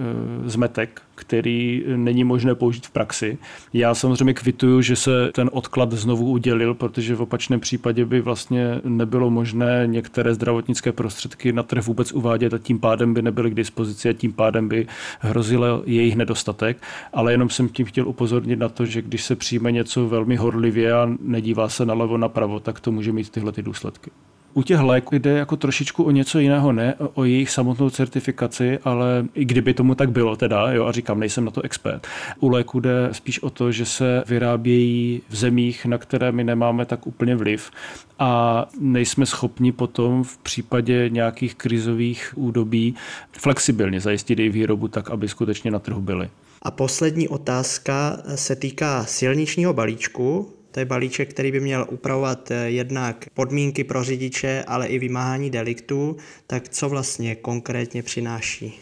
zmetek, 0.49 1.01
který 1.21 1.83
není 1.95 2.23
možné 2.23 2.55
použít 2.55 2.87
v 2.87 2.91
praxi. 2.91 3.37
Já 3.73 3.95
samozřejmě 3.95 4.33
kvituju, 4.33 4.81
že 4.81 4.95
se 4.95 5.31
ten 5.33 5.49
odklad 5.53 5.91
znovu 5.91 6.31
udělil, 6.31 6.73
protože 6.73 7.15
v 7.15 7.21
opačném 7.21 7.59
případě 7.59 8.05
by 8.05 8.21
vlastně 8.21 8.81
nebylo 8.83 9.29
možné 9.29 9.83
některé 9.85 10.33
zdravotnické 10.33 10.91
prostředky 10.91 11.53
na 11.53 11.63
trh 11.63 11.85
vůbec 11.85 12.11
uvádět 12.11 12.53
a 12.53 12.57
tím 12.57 12.79
pádem 12.79 13.13
by 13.13 13.21
nebyly 13.21 13.51
k 13.51 13.53
dispozici 13.53 14.09
a 14.09 14.13
tím 14.13 14.33
pádem 14.33 14.67
by 14.67 14.87
hrozil 15.19 15.83
jejich 15.85 16.15
nedostatek. 16.15 16.77
Ale 17.13 17.33
jenom 17.33 17.49
jsem 17.49 17.69
tím 17.69 17.85
chtěl 17.85 18.07
upozornit 18.07 18.59
na 18.59 18.69
to, 18.69 18.85
že 18.85 19.01
když 19.01 19.23
se 19.23 19.35
přijme 19.35 19.71
něco 19.71 20.07
velmi 20.07 20.35
horlivě 20.35 20.93
a 20.93 21.09
nedívá 21.21 21.69
se 21.69 21.85
nalevo 21.85 22.17
napravo, 22.17 22.59
tak 22.59 22.79
to 22.79 22.91
může 22.91 23.11
mít 23.11 23.29
tyhle 23.29 23.51
ty 23.51 23.61
důsledky. 23.61 24.11
U 24.53 24.63
těch 24.63 24.79
léků 24.79 25.15
jde 25.15 25.31
jako 25.31 25.57
trošičku 25.57 26.03
o 26.03 26.11
něco 26.11 26.39
jiného, 26.39 26.71
ne 26.71 26.95
o 27.13 27.23
jejich 27.23 27.49
samotnou 27.49 27.89
certifikaci, 27.89 28.79
ale 28.83 29.25
i 29.33 29.45
kdyby 29.45 29.73
tomu 29.73 29.95
tak 29.95 30.11
bylo 30.11 30.35
teda, 30.35 30.71
jo, 30.71 30.85
a 30.85 30.91
říkám, 30.91 31.19
nejsem 31.19 31.45
na 31.45 31.51
to 31.51 31.61
expert. 31.61 32.07
U 32.39 32.49
léku 32.49 32.79
jde 32.79 33.09
spíš 33.11 33.43
o 33.43 33.49
to, 33.49 33.71
že 33.71 33.85
se 33.85 34.23
vyrábějí 34.27 35.21
v 35.29 35.35
zemích, 35.35 35.85
na 35.85 35.97
které 35.97 36.31
my 36.31 36.43
nemáme 36.43 36.85
tak 36.85 37.07
úplně 37.07 37.35
vliv 37.35 37.71
a 38.19 38.65
nejsme 38.79 39.25
schopni 39.25 39.71
potom 39.71 40.23
v 40.23 40.37
případě 40.37 41.09
nějakých 41.09 41.55
krizových 41.55 42.33
údobí 42.35 42.95
flexibilně 43.31 44.01
zajistit 44.01 44.39
její 44.39 44.49
výrobu 44.49 44.87
tak, 44.87 45.09
aby 45.09 45.27
skutečně 45.27 45.71
na 45.71 45.79
trhu 45.79 46.01
byly. 46.01 46.29
A 46.61 46.71
poslední 46.71 47.27
otázka 47.27 48.17
se 48.35 48.55
týká 48.55 49.05
silničního 49.05 49.73
balíčku. 49.73 50.53
To 50.71 50.79
je 50.79 50.85
balíček, 50.85 51.29
který 51.29 51.51
by 51.51 51.59
měl 51.59 51.87
upravovat 51.89 52.51
eh, 52.51 52.69
jednak 52.69 53.25
podmínky 53.33 53.83
pro 53.83 54.03
řidiče, 54.03 54.63
ale 54.67 54.87
i 54.87 54.99
vymáhání 54.99 55.49
deliktů. 55.49 56.17
Tak 56.47 56.69
co 56.69 56.89
vlastně 56.89 57.35
konkrétně 57.35 58.03
přináší? 58.03 58.79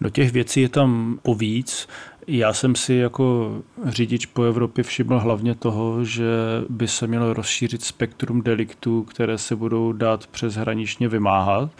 Do 0.00 0.10
těch 0.10 0.32
věcí 0.32 0.60
je 0.60 0.68
tam 0.68 1.18
povíc. 1.22 1.88
Já 2.26 2.52
jsem 2.52 2.74
si 2.74 2.94
jako 2.94 3.56
řidič 3.84 4.26
po 4.26 4.42
Evropě 4.42 4.84
všiml 4.84 5.18
hlavně 5.18 5.54
toho, 5.54 6.04
že 6.04 6.24
by 6.68 6.88
se 6.88 7.06
mělo 7.06 7.34
rozšířit 7.34 7.84
spektrum 7.84 8.42
deliktů, 8.42 9.02
které 9.02 9.38
se 9.38 9.56
budou 9.56 9.92
dát 9.92 10.26
přes 10.26 10.54
hraničně 10.54 11.08
vymáhat. 11.08 11.70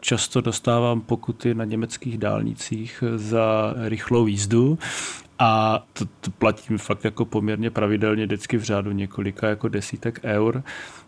Často 0.00 0.40
dostávám 0.40 1.00
pokuty 1.00 1.54
na 1.54 1.64
německých 1.64 2.18
dálnicích 2.18 3.04
za 3.16 3.74
rychlou 3.84 4.26
jízdu 4.26 4.78
a 5.38 5.82
to, 5.92 6.04
to 6.20 6.30
platím 6.30 6.78
fakt 6.78 7.04
jako 7.04 7.24
poměrně 7.24 7.70
pravidelně, 7.70 8.26
vždycky 8.26 8.56
v 8.56 8.62
řádu 8.62 8.92
několika 8.92 9.48
jako 9.48 9.68
desítek 9.68 10.20
eur. 10.24 10.62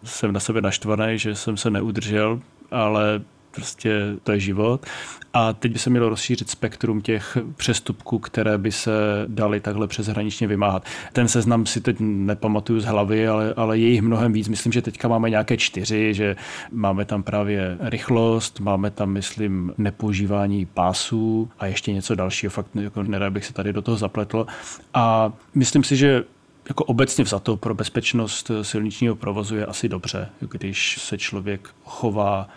Jsem 0.05 0.33
na 0.33 0.41
sebe 0.41 0.61
naštvaný, 0.61 1.19
že 1.19 1.35
jsem 1.35 1.57
se 1.57 1.71
neudržel, 1.71 2.41
ale 2.71 3.23
prostě 3.57 4.01
to 4.23 4.33
je 4.33 4.41
život. 4.41 4.87
A 5.33 5.53
teď 5.53 5.73
by 5.73 5.79
se 5.79 5.91
mělo 5.91 6.09
rozšířit 6.09 6.51
spektrum 6.51 7.01
těch 7.01 7.39
přestupků, 7.57 8.19
které 8.19 8.59
by 8.59 8.73
se 8.73 8.91
daly 9.27 9.61
takhle 9.61 9.87
přeshraničně 9.87 10.47
vymáhat. 10.47 10.85
Ten 11.13 11.29
seznam 11.29 11.67
si 11.67 11.81
teď 11.81 11.97
nepamatuju 12.01 12.81
z 12.81 12.85
hlavy, 12.85 13.29
ale, 13.29 13.55
ale 13.57 13.79
je 13.79 13.89
jich 13.89 14.03
mnohem 14.03 14.33
víc. 14.33 14.49
Myslím, 14.49 14.73
že 14.73 14.83
teďka 14.83 15.09
máme 15.09 15.31
nějaké 15.31 15.57
čtyři, 15.57 16.15
že 16.15 16.37
máme 16.73 17.05
tam 17.05 17.23
právě 17.23 17.77
rychlost, 17.81 18.61
máme 18.61 18.91
tam, 18.91 19.11
myslím, 19.11 19.73
nepoužívání 19.79 20.67
pásů 20.67 21.51
a 21.59 21.67
ještě 21.67 21.93
něco 21.93 22.15
dalšího. 22.15 22.51
Fakt 22.51 22.69
jako 22.75 23.03
nerad 23.03 23.33
bych 23.33 23.45
se 23.45 23.53
tady 23.53 23.73
do 23.73 23.83
toho 23.83 23.97
zapletl. 23.97 24.47
A 24.95 25.33
myslím 25.55 25.85
si, 25.85 25.97
že 25.97 26.25
jako 26.69 26.85
obecně 26.85 27.25
vzato 27.25 27.57
pro 27.57 27.75
bezpečnost 27.75 28.51
silničního 28.63 29.17
provozu 29.17 29.57
je 29.57 29.67
asi 29.67 29.89
dobře, 29.89 30.29
když 30.41 30.99
se 30.99 31.19
člověk 31.19 31.71
chová 31.85 32.49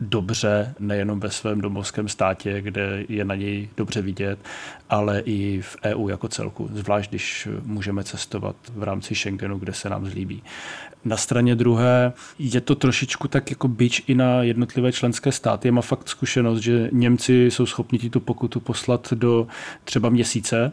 dobře, 0.00 0.74
nejenom 0.78 1.20
ve 1.20 1.30
svém 1.30 1.60
domovském 1.60 2.08
státě, 2.08 2.60
kde 2.60 3.04
je 3.08 3.24
na 3.24 3.34
něj 3.34 3.68
dobře 3.76 4.02
vidět, 4.02 4.38
ale 4.90 5.20
i 5.20 5.60
v 5.60 5.76
EU 5.84 6.08
jako 6.08 6.28
celku, 6.28 6.70
zvlášť 6.72 7.10
když 7.10 7.48
můžeme 7.62 8.04
cestovat 8.04 8.56
v 8.74 8.82
rámci 8.82 9.14
Schengenu, 9.14 9.58
kde 9.58 9.72
se 9.72 9.88
nám 9.88 10.06
zlíbí. 10.06 10.42
Na 11.04 11.16
straně 11.16 11.54
druhé 11.54 12.12
je 12.38 12.60
to 12.60 12.74
trošičku 12.74 13.28
tak 13.28 13.50
jako 13.50 13.68
byč 13.68 14.02
i 14.06 14.14
na 14.14 14.42
jednotlivé 14.42 14.92
členské 14.92 15.32
státy. 15.32 15.70
Má 15.70 15.82
fakt 15.82 16.08
zkušenost, 16.08 16.60
že 16.60 16.88
Němci 16.92 17.46
jsou 17.50 17.66
schopni 17.66 17.98
tu 17.98 18.20
pokutu 18.20 18.60
poslat 18.60 19.12
do 19.12 19.46
třeba 19.84 20.08
měsíce. 20.08 20.72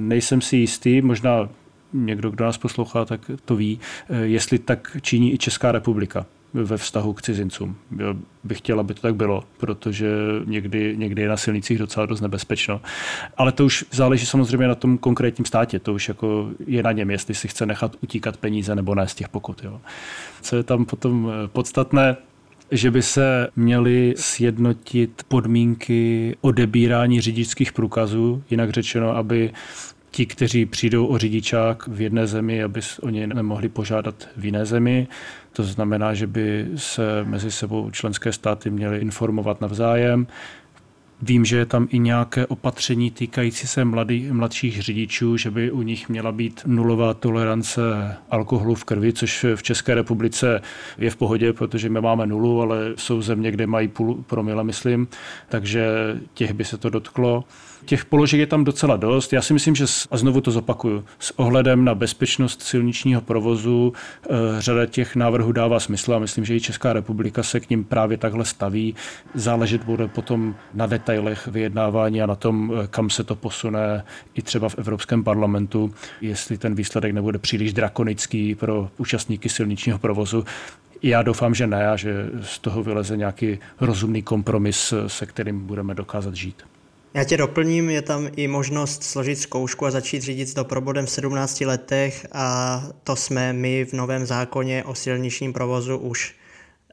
Nejsem 0.00 0.40
si 0.40 0.56
jistý, 0.56 1.02
možná 1.02 1.48
někdo, 1.92 2.30
kdo 2.30 2.44
nás 2.44 2.58
poslouchá, 2.58 3.04
tak 3.04 3.30
to 3.44 3.56
ví, 3.56 3.80
jestli 4.22 4.58
tak 4.58 4.96
činí 5.00 5.34
i 5.34 5.38
Česká 5.38 5.72
republika 5.72 6.26
ve 6.54 6.76
vztahu 6.76 7.12
k 7.12 7.22
cizincům. 7.22 7.76
Já 7.98 8.14
bych 8.44 8.58
chtěl, 8.58 8.80
aby 8.80 8.94
to 8.94 9.00
tak 9.00 9.14
bylo, 9.14 9.44
protože 9.56 10.08
někdy, 10.44 10.96
někdy 10.96 11.22
je 11.22 11.28
na 11.28 11.36
silnicích 11.36 11.78
docela 11.78 12.06
dost 12.06 12.20
nebezpečno. 12.20 12.80
Ale 13.36 13.52
to 13.52 13.64
už 13.64 13.84
záleží 13.90 14.26
samozřejmě 14.26 14.68
na 14.68 14.74
tom 14.74 14.98
konkrétním 14.98 15.44
státě. 15.44 15.78
To 15.78 15.94
už 15.94 16.08
jako 16.08 16.50
je 16.66 16.82
na 16.82 16.92
něm, 16.92 17.10
jestli 17.10 17.34
si 17.34 17.48
chce 17.48 17.66
nechat 17.66 17.96
utíkat 18.02 18.36
peníze 18.36 18.74
nebo 18.74 18.94
ne 18.94 19.08
z 19.08 19.14
těch 19.14 19.28
pokut. 19.28 19.64
Jo. 19.64 19.80
Co 20.42 20.56
je 20.56 20.62
tam 20.62 20.84
potom 20.84 21.32
eh, 21.32 21.48
podstatné, 21.48 22.16
že 22.70 22.90
by 22.90 23.02
se 23.02 23.48
měly 23.56 24.14
sjednotit 24.16 25.22
podmínky 25.28 26.36
odebírání 26.40 27.20
řidičských 27.20 27.72
průkazů, 27.72 28.42
jinak 28.50 28.70
řečeno, 28.70 29.16
aby 29.16 29.52
ti, 30.14 30.26
kteří 30.26 30.66
přijdou 30.66 31.06
o 31.06 31.18
řidičák 31.18 31.88
v 31.88 32.00
jedné 32.00 32.26
zemi, 32.26 32.62
aby 32.62 32.80
o 33.02 33.08
ně 33.08 33.26
nemohli 33.26 33.68
požádat 33.68 34.28
v 34.36 34.44
jiné 34.44 34.66
zemi. 34.66 35.08
To 35.56 35.62
znamená, 35.62 36.14
že 36.14 36.26
by 36.26 36.66
se 36.76 37.24
mezi 37.24 37.50
sebou 37.50 37.90
členské 37.90 38.32
státy 38.32 38.70
měly 38.70 38.98
informovat 38.98 39.60
navzájem. 39.60 40.26
Vím, 41.26 41.44
že 41.44 41.56
je 41.56 41.66
tam 41.66 41.88
i 41.90 41.98
nějaké 41.98 42.46
opatření 42.46 43.10
týkající 43.10 43.66
se 43.66 43.84
mladý, 43.84 44.32
mladších 44.32 44.82
řidičů, 44.82 45.36
že 45.36 45.50
by 45.50 45.70
u 45.70 45.82
nich 45.82 46.08
měla 46.08 46.32
být 46.32 46.60
nulová 46.66 47.14
tolerance 47.14 47.80
alkoholu 48.30 48.74
v 48.74 48.84
krvi, 48.84 49.12
což 49.12 49.46
v 49.54 49.62
České 49.62 49.94
republice 49.94 50.62
je 50.98 51.10
v 51.10 51.16
pohodě, 51.16 51.52
protože 51.52 51.88
my 51.88 52.00
máme 52.00 52.26
nulu, 52.26 52.62
ale 52.62 52.76
jsou 52.96 53.22
země, 53.22 53.50
kde 53.50 53.66
mají 53.66 53.88
půl 53.88 54.24
promile, 54.26 54.64
myslím, 54.64 55.08
takže 55.48 55.86
těch 56.34 56.52
by 56.52 56.64
se 56.64 56.76
to 56.76 56.90
dotklo. 56.90 57.44
Těch 57.84 58.04
položek 58.04 58.40
je 58.40 58.46
tam 58.46 58.64
docela 58.64 58.96
dost. 58.96 59.32
Já 59.32 59.42
si 59.42 59.52
myslím, 59.52 59.74
že, 59.74 59.84
a 60.10 60.16
znovu 60.16 60.40
to 60.40 60.50
zopakuju, 60.50 61.04
s 61.18 61.38
ohledem 61.38 61.84
na 61.84 61.94
bezpečnost 61.94 62.62
silničního 62.62 63.20
provozu 63.20 63.92
eh, 63.92 64.28
řada 64.58 64.86
těch 64.86 65.16
návrhů 65.16 65.52
dává 65.52 65.80
smysl 65.80 66.14
a 66.14 66.18
myslím, 66.18 66.44
že 66.44 66.56
i 66.56 66.60
Česká 66.60 66.92
republika 66.92 67.42
se 67.42 67.60
k 67.60 67.70
ním 67.70 67.84
právě 67.84 68.16
takhle 68.18 68.44
staví. 68.44 68.94
Záležet 69.34 69.84
bude 69.84 70.08
potom 70.08 70.54
na 70.74 70.86
detailech 70.86 71.13
detailech 71.14 71.46
vyjednávání 71.46 72.22
a 72.22 72.26
na 72.26 72.34
tom, 72.34 72.72
kam 72.90 73.10
se 73.10 73.24
to 73.24 73.34
posune 73.34 74.04
i 74.34 74.42
třeba 74.42 74.68
v 74.68 74.78
Evropském 74.78 75.24
parlamentu, 75.24 75.94
jestli 76.20 76.58
ten 76.58 76.74
výsledek 76.74 77.12
nebude 77.12 77.38
příliš 77.38 77.72
drakonický 77.72 78.54
pro 78.54 78.90
účastníky 78.98 79.48
silničního 79.48 79.98
provozu. 79.98 80.44
Já 81.02 81.22
doufám, 81.22 81.54
že 81.54 81.66
ne 81.66 81.88
a 81.88 81.96
že 81.96 82.30
z 82.42 82.58
toho 82.58 82.82
vyleze 82.82 83.16
nějaký 83.16 83.58
rozumný 83.80 84.22
kompromis, 84.22 84.94
se 85.06 85.26
kterým 85.26 85.66
budeme 85.66 85.94
dokázat 85.94 86.34
žít. 86.34 86.62
Já 87.14 87.24
tě 87.24 87.36
doplním, 87.36 87.90
je 87.90 88.02
tam 88.02 88.28
i 88.36 88.48
možnost 88.48 89.04
složit 89.04 89.38
zkoušku 89.38 89.86
a 89.86 89.90
začít 89.90 90.22
řídit 90.22 90.48
s 90.48 90.54
doprobodem 90.54 91.06
v 91.06 91.10
17 91.10 91.60
letech 91.60 92.26
a 92.32 92.82
to 93.04 93.16
jsme 93.16 93.52
my 93.52 93.84
v 93.84 93.92
novém 93.92 94.26
zákoně 94.26 94.84
o 94.84 94.94
silničním 94.94 95.52
provozu 95.52 95.98
už 95.98 96.34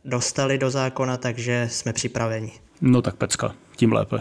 dostali 0.05 0.57
do 0.57 0.69
zákona, 0.69 1.17
takže 1.17 1.67
jsme 1.71 1.93
připraveni. 1.93 2.51
No 2.81 3.01
tak 3.01 3.15
pecka, 3.15 3.53
tím 3.75 3.93
lépe. 3.93 4.17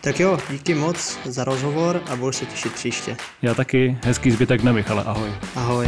Tak 0.00 0.20
jo, 0.20 0.38
díky 0.50 0.74
moc 0.74 1.18
za 1.24 1.44
rozhovor 1.44 2.02
a 2.10 2.16
budu 2.16 2.32
se 2.32 2.46
těšit 2.46 2.72
příště. 2.72 3.16
Já 3.42 3.54
taky. 3.54 3.98
Hezký 4.04 4.30
zbytek 4.30 4.60
dne, 4.62 4.72
Michale. 4.72 5.04
Ahoj. 5.04 5.30
Ahoj. 5.56 5.86